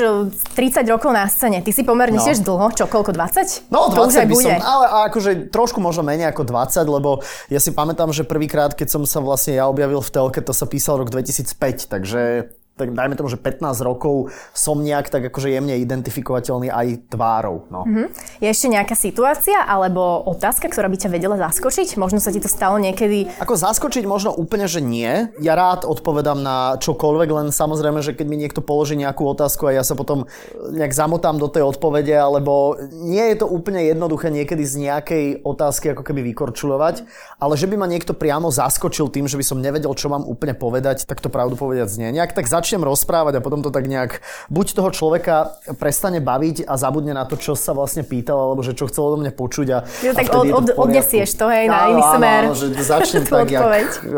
30 0.59 0.83
rokov 0.91 1.15
na 1.15 1.31
scéne. 1.31 1.63
Ty 1.63 1.71
si 1.71 1.87
pomerne 1.87 2.19
no. 2.19 2.25
tiež 2.27 2.43
dlho, 2.43 2.75
čo, 2.75 2.91
koľko, 2.91 3.15
20? 3.15 3.71
No, 3.71 3.87
20 3.87 3.95
to 3.95 4.01
už 4.03 4.15
by 4.19 4.27
bude. 4.35 4.43
som, 4.43 4.59
ale 4.59 4.85
akože 5.07 5.31
trošku 5.55 5.79
možno 5.79 6.03
menej 6.03 6.35
ako 6.35 6.43
20, 6.43 6.83
lebo 6.91 7.23
ja 7.47 7.63
si 7.63 7.71
pamätám, 7.71 8.11
že 8.11 8.27
prvýkrát, 8.27 8.75
keď 8.75 8.99
som 8.99 9.03
sa 9.07 9.23
vlastne 9.23 9.55
ja 9.55 9.71
objavil 9.71 10.03
v 10.03 10.11
telke, 10.11 10.43
to 10.43 10.51
sa 10.51 10.67
písal 10.67 10.99
rok 10.99 11.15
2005, 11.15 11.87
takže 11.87 12.51
tak 12.79 12.95
dajme 12.95 13.19
tomu, 13.19 13.27
že 13.27 13.35
15 13.35 13.83
rokov 13.83 14.31
som 14.55 14.79
nejak 14.79 15.11
tak 15.11 15.27
akože 15.27 15.51
jemne 15.51 15.75
identifikovateľný 15.83 16.71
aj 16.71 17.11
tvárou. 17.11 17.67
No. 17.75 17.83
Mm-hmm. 17.83 18.07
Je 18.39 18.47
ešte 18.47 18.71
nejaká 18.71 18.95
situácia 18.95 19.59
alebo 19.67 20.23
otázka, 20.31 20.71
ktorá 20.71 20.87
by 20.87 20.97
ťa 21.03 21.11
vedela 21.11 21.35
zaskočiť? 21.35 21.99
Možno 21.99 22.23
sa 22.23 22.31
ti 22.31 22.39
to 22.39 22.47
stalo 22.47 22.79
niekedy? 22.79 23.27
Ako 23.43 23.59
zaskočiť 23.59 24.07
možno 24.07 24.31
úplne, 24.31 24.71
že 24.71 24.79
nie. 24.79 25.27
Ja 25.43 25.59
rád 25.59 25.83
odpovedám 25.83 26.39
na 26.39 26.79
čokoľvek, 26.79 27.29
len 27.35 27.47
samozrejme, 27.51 27.99
že 27.99 28.15
keď 28.15 28.27
mi 28.31 28.39
niekto 28.39 28.63
položí 28.63 28.95
nejakú 28.95 29.27
otázku 29.27 29.67
a 29.67 29.75
ja 29.75 29.83
sa 29.83 29.99
potom 29.99 30.31
nejak 30.71 30.95
zamotám 30.95 31.35
do 31.43 31.51
tej 31.51 31.67
odpovede, 31.67 32.15
alebo 32.15 32.79
nie 32.95 33.35
je 33.35 33.43
to 33.43 33.47
úplne 33.51 33.83
jednoduché 33.83 34.31
niekedy 34.31 34.63
z 34.63 34.87
nejakej 34.87 35.25
otázky 35.43 35.99
ako 35.99 36.07
keby 36.07 36.23
vykorčulovať, 36.31 37.03
ale 37.43 37.59
že 37.59 37.67
by 37.67 37.75
ma 37.75 37.91
niekto 37.91 38.15
priamo 38.15 38.47
zaskočil 38.55 39.11
tým, 39.11 39.27
že 39.27 39.35
by 39.35 39.45
som 39.45 39.59
nevedel, 39.59 39.91
čo 39.99 40.07
mám 40.07 40.23
úplne 40.23 40.55
povedať, 40.55 41.09
tak 41.09 41.19
to 41.19 41.27
pravdu 41.27 41.59
povedať 41.59 41.91
nie. 41.99 42.15
Nejak 42.15 42.39
tak 42.39 42.47
zač- 42.47 42.68
začnem 42.69 42.85
rozprávať 42.85 43.41
a 43.41 43.45
potom 43.45 43.65
to 43.65 43.73
tak 43.73 43.89
nejak 43.89 44.21
buď 44.53 44.77
toho 44.77 44.93
človeka 44.93 45.57
prestane 45.81 46.21
baviť 46.21 46.69
a 46.69 46.77
zabudne 46.77 47.17
na 47.17 47.25
to, 47.25 47.41
čo 47.41 47.57
sa 47.57 47.73
vlastne 47.73 48.05
pýtal, 48.05 48.37
alebo 48.37 48.61
že 48.61 48.77
čo 48.77 48.85
chcel 48.93 49.09
odo 49.09 49.25
mňa 49.25 49.33
počuť 49.33 49.67
a, 49.73 49.79
jo, 50.05 50.13
tak 50.13 50.29
od, 50.29 50.53
od, 50.53 50.67
odnesieš 50.77 51.33
to, 51.41 51.49
hej, 51.49 51.73
na 51.73 51.89
iný 51.89 52.05
smer. 52.05 52.43
Áno, 52.45 52.53
že 52.53 52.69
začnem 52.77 53.25
tak 53.33 53.49
jak 53.49 53.65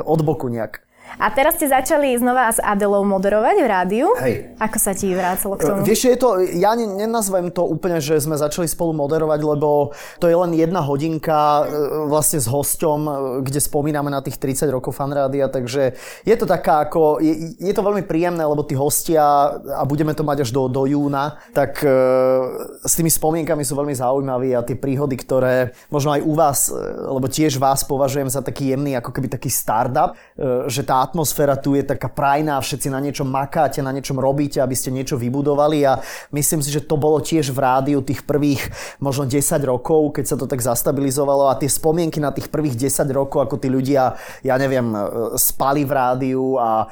od 0.03 0.21
boku 0.27 0.51
nejak. 0.51 0.83
A 1.21 1.29
teraz 1.29 1.61
ste 1.61 1.69
začali 1.69 2.17
znova 2.17 2.49
s 2.49 2.57
Adelou 2.65 3.05
moderovať 3.05 3.57
v 3.61 3.69
rádiu. 3.69 4.09
Hej. 4.17 4.57
Ako 4.57 4.79
sa 4.81 4.97
ti 4.97 5.13
vrácalo 5.13 5.61
k 5.61 5.69
tomu? 5.69 5.85
Vieš, 5.85 6.01
je 6.09 6.17
to, 6.17 6.41
ja 6.57 6.73
nenazvem 6.73 7.53
to 7.53 7.61
úplne, 7.69 8.01
že 8.01 8.17
sme 8.25 8.41
začali 8.41 8.65
spolu 8.65 8.97
moderovať, 8.97 9.41
lebo 9.45 9.93
to 10.17 10.33
je 10.33 10.37
len 10.41 10.57
jedna 10.57 10.81
hodinka 10.81 11.37
e, 11.37 11.65
vlastne 12.09 12.41
s 12.41 12.49
hosťom, 12.49 13.01
e, 13.05 13.13
kde 13.45 13.61
spomíname 13.61 14.09
na 14.09 14.25
tých 14.25 14.41
30 14.41 14.73
rokov 14.73 14.97
fanrádia, 14.97 15.53
takže 15.53 15.93
je 16.25 16.35
to 16.41 16.49
taká 16.49 16.89
ako, 16.89 17.21
je, 17.21 17.53
je 17.61 17.73
to 17.77 17.85
veľmi 17.85 18.09
príjemné, 18.09 18.41
lebo 18.41 18.65
tí 18.65 18.73
hostia, 18.73 19.61
a 19.61 19.85
budeme 19.85 20.17
to 20.17 20.25
mať 20.25 20.49
až 20.49 20.51
do, 20.57 20.73
do 20.73 20.89
júna, 20.89 21.37
tak 21.53 21.85
e, 21.85 21.93
s 22.81 22.97
tými 22.97 23.13
spomienkami 23.13 23.61
sú 23.61 23.77
veľmi 23.77 23.93
zaujímaví 23.93 24.57
a 24.57 24.65
tie 24.65 24.81
príhody, 24.81 25.21
ktoré 25.21 25.77
možno 25.93 26.17
aj 26.17 26.21
u 26.25 26.33
vás, 26.33 26.59
lebo 27.13 27.29
tiež 27.29 27.61
vás 27.61 27.85
považujem 27.85 28.33
za 28.33 28.41
taký 28.41 28.73
jemný, 28.73 28.97
ako 28.97 29.13
keby 29.13 29.29
taký 29.29 29.53
startup, 29.53 30.17
že 30.65 30.81
tá 30.81 31.10
atmosféra 31.11 31.59
tu 31.59 31.75
je 31.75 31.83
taká 31.83 32.07
prajná, 32.07 32.63
všetci 32.63 32.87
na 32.87 33.03
niečom 33.03 33.27
makáte, 33.27 33.83
na 33.83 33.91
niečom 33.91 34.15
robíte, 34.15 34.63
aby 34.63 34.79
ste 34.79 34.95
niečo 34.95 35.19
vybudovali 35.19 35.83
a 35.83 35.99
myslím 36.31 36.63
si, 36.63 36.71
že 36.71 36.87
to 36.87 36.95
bolo 36.95 37.19
tiež 37.19 37.51
v 37.51 37.59
rádiu 37.59 37.99
tých 37.99 38.23
prvých 38.23 38.71
možno 39.03 39.27
10 39.27 39.43
rokov, 39.67 40.15
keď 40.15 40.25
sa 40.31 40.37
to 40.39 40.47
tak 40.47 40.63
zastabilizovalo 40.63 41.51
a 41.51 41.59
tie 41.59 41.67
spomienky 41.67 42.23
na 42.23 42.31
tých 42.31 42.47
prvých 42.47 42.79
10 42.79 43.11
rokov, 43.11 43.43
ako 43.43 43.59
tí 43.59 43.67
ľudia, 43.67 44.15
ja 44.47 44.55
neviem, 44.55 44.87
e, 44.95 44.99
spali 45.35 45.83
v 45.83 45.93
rádiu 45.93 46.55
a 46.55 46.87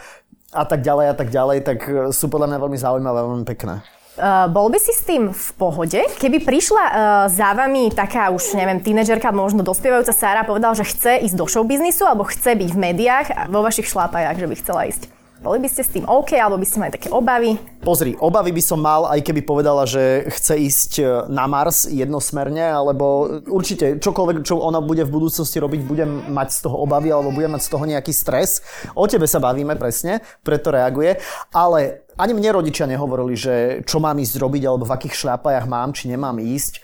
a 0.48 0.64
tak 0.64 0.80
ďalej 0.80 1.06
a 1.12 1.14
tak 1.14 1.28
ďalej, 1.28 1.58
tak 1.60 1.78
e, 1.84 2.08
sú 2.08 2.32
podľa 2.32 2.48
mňa 2.48 2.58
veľmi 2.58 2.78
zaujímavé, 2.80 3.18
veľmi 3.20 3.46
pekné. 3.46 3.97
Uh, 4.18 4.50
bol 4.50 4.66
by 4.66 4.82
si 4.82 4.90
s 4.90 5.06
tým 5.06 5.30
v 5.30 5.48
pohode? 5.54 6.02
Keby 6.18 6.42
prišla 6.42 6.84
uh, 6.84 6.94
za 7.30 7.54
vami 7.54 7.94
taká 7.94 8.34
už, 8.34 8.58
neviem, 8.58 8.82
tínedžerka, 8.82 9.30
možno 9.30 9.62
dospievajúca 9.62 10.10
Sára 10.10 10.42
povedal, 10.42 10.74
že 10.74 10.90
chce 10.90 11.22
ísť 11.22 11.38
do 11.38 11.46
showbiznisu 11.46 12.02
alebo 12.02 12.26
chce 12.26 12.58
byť 12.58 12.70
v 12.74 12.78
médiách 12.82 13.26
a 13.30 13.40
vo 13.46 13.62
vašich 13.62 13.86
šlápajách, 13.86 14.42
že 14.42 14.50
by 14.50 14.54
chcela 14.58 14.82
ísť. 14.90 15.02
Boli 15.38 15.62
by 15.62 15.70
ste 15.70 15.86
s 15.86 15.94
tým 15.94 16.02
OK, 16.02 16.34
alebo 16.34 16.58
by 16.58 16.66
ste 16.66 16.82
mali 16.82 16.92
také 16.98 17.14
obavy? 17.14 17.54
Pozri, 17.78 18.18
obavy 18.18 18.50
by 18.50 18.58
som 18.58 18.82
mal, 18.82 19.06
aj 19.06 19.22
keby 19.22 19.46
povedala, 19.46 19.86
že 19.86 20.26
chce 20.34 20.54
ísť 20.66 20.92
e, 20.98 21.02
na 21.30 21.46
Mars 21.46 21.86
jednosmerne, 21.86 22.74
alebo 22.74 23.38
určite 23.46 24.02
čokoľvek, 24.02 24.42
čo 24.42 24.58
ona 24.58 24.82
bude 24.82 25.06
v 25.06 25.14
budúcnosti 25.14 25.62
robiť, 25.62 25.80
budem 25.86 26.10
mať 26.34 26.58
z 26.58 26.60
toho 26.66 26.82
obavy, 26.82 27.14
alebo 27.14 27.30
budem 27.30 27.54
mať 27.54 27.62
z 27.62 27.70
toho 27.70 27.84
nejaký 27.86 28.10
stres. 28.10 28.66
O 28.98 29.06
tebe 29.06 29.30
sa 29.30 29.38
bavíme 29.38 29.78
presne, 29.78 30.26
preto 30.42 30.74
reaguje. 30.74 31.22
Ale 31.54 32.07
ani 32.18 32.34
mne 32.34 32.50
rodičia 32.58 32.90
nehovorili, 32.90 33.38
že 33.38 33.54
čo 33.86 34.02
mám 34.02 34.18
ísť 34.18 34.42
robiť 34.42 34.62
alebo 34.66 34.82
v 34.82 34.94
akých 34.98 35.14
šľapajach 35.14 35.70
mám 35.70 35.94
či 35.94 36.10
nemám 36.10 36.42
ísť. 36.42 36.74
E, 36.74 36.80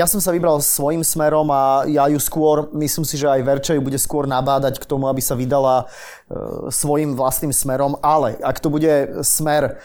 ja 0.00 0.08
som 0.08 0.24
sa 0.24 0.32
vybral 0.32 0.64
svojim 0.64 1.04
smerom 1.04 1.52
a 1.52 1.84
ja 1.84 2.08
ju 2.08 2.16
skôr, 2.16 2.72
myslím 2.72 3.04
si, 3.04 3.20
že 3.20 3.28
aj 3.28 3.44
Verča 3.44 3.72
ju 3.76 3.84
bude 3.84 4.00
skôr 4.00 4.24
nabádať 4.24 4.80
k 4.80 4.88
tomu, 4.88 5.04
aby 5.12 5.20
sa 5.20 5.36
vydala 5.36 5.84
e, 5.84 6.72
svojim 6.72 7.12
vlastným 7.12 7.52
smerom, 7.52 8.00
ale 8.00 8.40
ak 8.40 8.56
to 8.56 8.72
bude 8.72 9.20
smer 9.20 9.76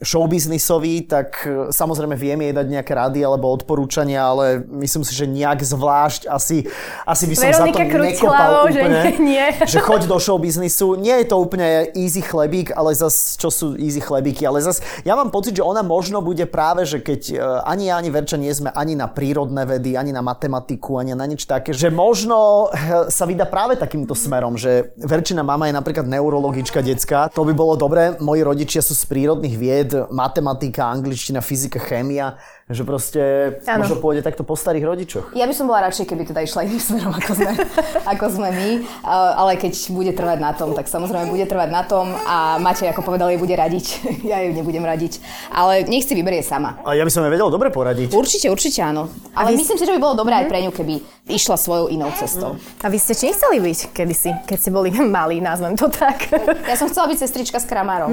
showbiznisový, 0.00 1.04
tak 1.04 1.44
e, 1.44 1.68
samozrejme 1.68 2.16
viem 2.16 2.40
jej 2.40 2.52
dať 2.56 2.66
nejaké 2.72 2.92
rady 2.96 3.20
alebo 3.20 3.52
odporúčania, 3.52 4.24
ale 4.24 4.64
myslím 4.80 5.04
si, 5.04 5.12
že 5.12 5.28
nejak 5.28 5.60
zvlášť 5.60 6.24
asi, 6.24 6.64
asi 7.04 7.24
by 7.28 7.34
som 7.36 7.48
Veronika 7.52 7.84
za 7.84 7.92
to 7.92 7.98
nekopal 8.00 8.52
že 8.72 8.80
úplne. 8.80 9.00
nie. 9.30 9.46
Že 9.68 9.78
choď 9.84 10.02
do 10.08 10.16
showbiznisu. 10.16 10.96
Nie 10.96 11.20
je 11.20 11.26
to 11.28 11.36
úplne 11.36 11.92
easy 11.92 12.24
chlebík, 12.24 12.72
ale 12.72 12.96
zas, 12.96 13.36
čo 13.36 13.52
sú 13.52 13.76
easy 13.76 14.00
chlebíky, 14.00 14.48
ale 14.48 14.64
zas, 14.64 14.80
ja 15.04 15.12
mám 15.12 15.28
pocit, 15.28 15.60
že 15.60 15.64
ona 15.64 15.84
možno 15.84 16.24
bude 16.24 16.48
práve, 16.48 16.88
že 16.88 17.04
keď 17.04 17.20
e, 17.28 17.34
ani 17.68 17.92
ja, 17.92 18.00
ani 18.00 18.08
Verča 18.08 18.40
nie 18.40 18.50
sme 18.56 18.72
ani 18.72 18.96
na 18.96 19.04
prírodné 19.04 19.68
vedy, 19.68 20.00
ani 20.00 20.16
na 20.16 20.24
matematiku, 20.24 20.96
ani 20.96 21.12
na 21.12 21.28
nič 21.28 21.44
také, 21.44 21.76
že 21.76 21.92
možno 21.92 22.72
e, 22.72 23.12
sa 23.12 23.28
vydá 23.28 23.44
práve 23.44 23.76
takýmto 23.76 24.16
smerom, 24.16 24.56
že 24.56 24.96
Verčina 24.96 25.44
mama 25.44 25.68
je 25.68 25.76
napríklad 25.76 26.08
neurologička 26.08 26.80
detská, 26.80 27.28
to 27.28 27.44
by 27.44 27.52
bolo 27.52 27.76
dobré, 27.76 28.16
moji 28.16 28.40
rodičia 28.40 28.80
sú 28.80 28.96
z 28.96 29.04
prírodných 29.04 29.56
vied, 29.60 29.89
matematika, 30.10 30.84
angličtina, 30.86 31.40
fyzika, 31.40 31.78
chémia, 31.78 32.36
že 32.70 32.82
proste 32.86 33.20
Áno. 33.66 33.82
možno 33.82 33.98
pôjde 33.98 34.22
takto 34.22 34.46
po 34.46 34.54
starých 34.54 34.84
rodičoch. 34.86 35.26
Ja 35.34 35.50
by 35.50 35.54
som 35.54 35.66
bola 35.66 35.90
radšej, 35.90 36.06
keby 36.06 36.22
teda 36.30 36.46
išla 36.46 36.70
iným 36.70 36.78
smerom, 36.78 37.10
ako 37.10 37.32
sme, 37.34 37.52
ako 38.16 38.24
sme 38.30 38.48
my. 38.54 38.70
Uh, 39.02 39.42
ale 39.42 39.58
keď 39.58 39.74
bude 39.90 40.14
trvať 40.14 40.38
na 40.38 40.54
tom, 40.54 40.70
tak 40.72 40.86
samozrejme 40.86 41.26
bude 41.28 41.44
trvať 41.50 41.68
na 41.74 41.82
tom 41.82 42.14
a 42.14 42.62
Matej, 42.62 42.94
ako 42.94 43.02
povedal, 43.02 43.34
jej 43.34 43.42
bude 43.42 43.54
radiť. 43.58 43.86
ja 44.30 44.38
ju 44.46 44.54
nebudem 44.54 44.86
radiť. 44.86 45.18
Ale 45.50 45.82
nech 45.90 46.06
si 46.06 46.14
vyberie 46.14 46.46
sama. 46.46 46.78
A 46.86 46.94
ja 46.94 47.02
by 47.02 47.10
som 47.10 47.26
jej 47.26 47.32
vedel 47.34 47.50
dobre 47.50 47.74
poradiť. 47.74 48.14
Určite, 48.14 48.46
určite 48.48 48.80
áno. 48.86 49.10
Ale 49.34 49.54
vy- 49.54 49.60
myslím 49.60 49.76
si, 49.76 49.84
že 49.84 49.94
by 49.94 50.00
bolo 50.00 50.14
dobré 50.14 50.38
aj 50.38 50.46
pre 50.46 50.62
ňu, 50.62 50.70
keby 50.70 51.02
išla 51.30 51.54
svojou 51.54 51.86
inou 51.90 52.10
cestou. 52.18 52.58
A 52.82 52.90
vy 52.90 52.98
ste 52.98 53.14
čím 53.14 53.30
chceli 53.30 53.62
byť 53.62 53.94
kedysi, 53.94 54.30
keď 54.50 54.56
ste 54.58 54.70
boli 54.74 54.90
malí, 55.16 55.38
nazvem 55.38 55.78
to 55.78 55.86
tak? 55.86 56.26
Ja 56.66 56.74
som 56.74 56.90
chcela 56.90 57.06
byť 57.06 57.18
sestrička 57.22 57.58
s 57.62 57.66
kramárom. 57.66 58.10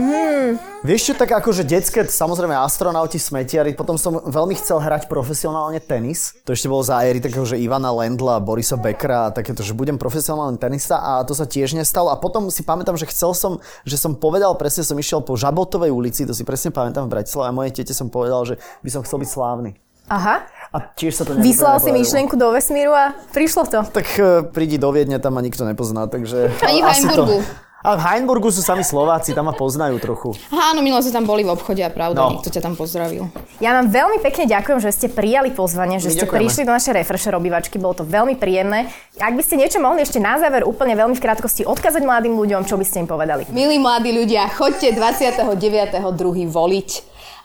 Vieš 0.86 1.12
čo, 1.12 1.13
tak 1.17 1.34
akože 1.34 1.65
detské, 1.65 2.06
samozrejme 2.06 2.54
astronauti, 2.54 3.17
smetiari, 3.17 3.74
potom 3.74 3.98
som 3.98 4.22
veľmi 4.22 4.46
chcel 4.55 4.79
hrať 4.79 5.10
profesionálne 5.12 5.81
tenis. 5.81 6.38
To 6.47 6.53
ešte 6.53 6.71
bolo 6.71 6.86
za 6.86 7.03
éry 7.03 7.19
takého, 7.19 7.43
že 7.43 7.60
Ivana 7.60 7.91
Lendla, 7.91 8.39
Borisa 8.39 8.77
Beckera 8.79 9.27
a 9.27 9.33
takéto, 9.33 9.65
že 9.65 9.73
budem 9.73 9.99
profesionálny 9.99 10.62
tenista 10.62 11.01
a 11.01 11.25
to 11.27 11.33
sa 11.33 11.49
tiež 11.49 11.75
nestalo. 11.75 12.13
A 12.13 12.21
potom 12.21 12.47
si 12.53 12.62
pamätám, 12.63 12.95
že 12.95 13.10
chcel 13.10 13.33
som, 13.33 13.60
že 13.83 13.97
som 13.97 14.15
povedal, 14.15 14.55
presne 14.55 14.86
som 14.86 14.95
išiel 14.95 15.25
po 15.25 15.36
Žabotovej 15.36 15.91
ulici, 15.91 16.23
to 16.23 16.31
si 16.31 16.45
presne 16.45 16.69
pamätám 16.69 17.10
v 17.10 17.19
Bratislave 17.19 17.49
a 17.49 17.57
mojej 17.57 17.81
tete 17.81 17.97
som 17.97 18.07
povedal, 18.07 18.45
že 18.45 18.55
by 18.86 18.89
som 18.93 19.01
chcel 19.01 19.19
byť 19.19 19.29
slávny. 19.33 19.71
Aha. 20.07 20.47
A 20.71 20.77
tiež 20.79 21.19
sa 21.19 21.23
to 21.27 21.36
Vyslal 21.36 21.79
si 21.83 21.91
myšlienku 21.91 22.39
do 22.39 22.51
vesmíru 22.55 22.95
a 22.95 23.12
prišlo 23.36 23.67
to. 23.67 23.83
Tak 23.88 24.07
e, 24.19 24.23
prídi 24.51 24.79
do 24.79 24.91
Viedne, 24.91 25.19
tam 25.19 25.36
ma 25.36 25.43
nikto 25.43 25.67
nepozná, 25.67 26.07
takže... 26.07 26.51
Ani 26.63 26.79
v 26.79 26.88
asi 26.88 27.07
to-. 27.12 27.66
A 27.88 27.95
v 27.95 28.04
Heinburgu 28.04 28.52
sú 28.52 28.60
sami 28.60 28.84
Slováci, 28.84 29.32
tam 29.32 29.47
ma 29.47 29.56
poznajú 29.56 29.95
trochu. 29.97 30.36
Áno, 30.52 30.84
minule 30.84 31.00
sme 31.00 31.15
tam 31.15 31.23
boli 31.23 31.47
v 31.47 31.56
obchode 31.56 31.80
a 31.80 31.88
pravda, 31.88 32.19
No. 32.19 32.36
niekto 32.36 32.52
ťa 32.52 32.60
tam 32.60 32.76
pozdravil. 32.76 33.32
Ja 33.58 33.71
vám 33.73 33.88
veľmi 33.88 34.19
pekne 34.19 34.43
ďakujem, 34.45 34.78
že 34.78 34.91
ste 34.91 35.08
prijali 35.08 35.50
pozvanie, 35.50 35.95
že 35.95 36.12
My 36.12 36.13
ste 36.13 36.19
ďakujeme. 36.21 36.36
prišli 36.38 36.62
do 36.62 36.76
našej 36.76 36.93
refresher 36.93 37.32
obývačky, 37.32 37.80
bolo 37.80 37.95
to 37.95 38.04
veľmi 38.04 38.36
príjemné. 38.36 38.91
Ak 39.15 39.32
by 39.32 39.41
ste 39.41 39.56
niečo 39.56 39.80
mohli 39.80 40.04
ešte 40.04 40.19
na 40.19 40.36
záver 40.36 40.67
úplne 40.67 40.93
veľmi 40.93 41.15
v 41.15 41.23
krátkosti 41.23 41.63
odkázať 41.63 42.04
mladým 42.04 42.36
ľuďom, 42.36 42.67
čo 42.67 42.76
by 42.76 42.84
ste 42.84 43.02
im 43.02 43.08
povedali? 43.08 43.47
Milí 43.50 43.80
mladí 43.80 44.12
ľudia, 44.12 44.52
choďte 44.52 44.91
29.2. 44.91 46.04
voliť 46.45 46.89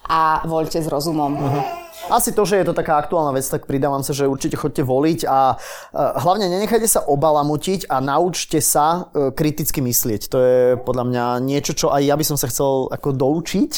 a 0.04 0.42
voľte 0.42 0.82
s 0.82 0.90
rozumom. 0.90 1.38
Asi 2.12 2.36
to, 2.36 2.44
že 2.44 2.60
je 2.60 2.68
to 2.68 2.76
taká 2.76 3.00
aktuálna 3.00 3.32
vec, 3.32 3.48
tak 3.48 3.64
pridávam 3.64 4.04
sa, 4.04 4.12
že 4.12 4.28
určite 4.28 4.60
chodte 4.60 4.84
voliť 4.84 5.24
a 5.24 5.56
e, 5.56 5.96
hlavne 5.96 6.52
nenechajte 6.52 6.84
sa 6.84 7.00
obalamutiť 7.08 7.88
a 7.88 8.04
naučte 8.04 8.60
sa 8.60 9.08
e, 9.16 9.32
kriticky 9.32 9.80
myslieť. 9.80 10.28
To 10.28 10.36
je 10.36 10.60
podľa 10.76 11.04
mňa 11.08 11.24
niečo, 11.40 11.72
čo 11.72 11.88
aj 11.88 12.04
ja 12.04 12.12
by 12.20 12.24
som 12.28 12.36
sa 12.36 12.52
chcel 12.52 12.92
ako 12.92 13.16
doučiť. 13.16 13.72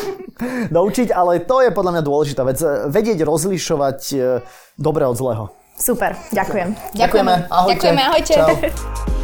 doučiť, 0.74 1.08
ale 1.14 1.46
to 1.46 1.62
je 1.62 1.70
podľa 1.70 1.92
mňa 1.94 2.02
dôležitá 2.02 2.42
vec. 2.42 2.58
E, 2.58 2.90
Vedieť 2.90 3.22
rozlišovať 3.22 4.00
dobre 4.74 5.06
od 5.06 5.14
zlého. 5.14 5.44
Super, 5.78 6.18
ďakujem. 6.34 6.74
Ďakujeme. 6.98 7.32
Ahojte. 7.50 7.70
Ďakujeme, 7.78 8.02
ahojte. 8.02 8.34
Čau. 8.34 9.14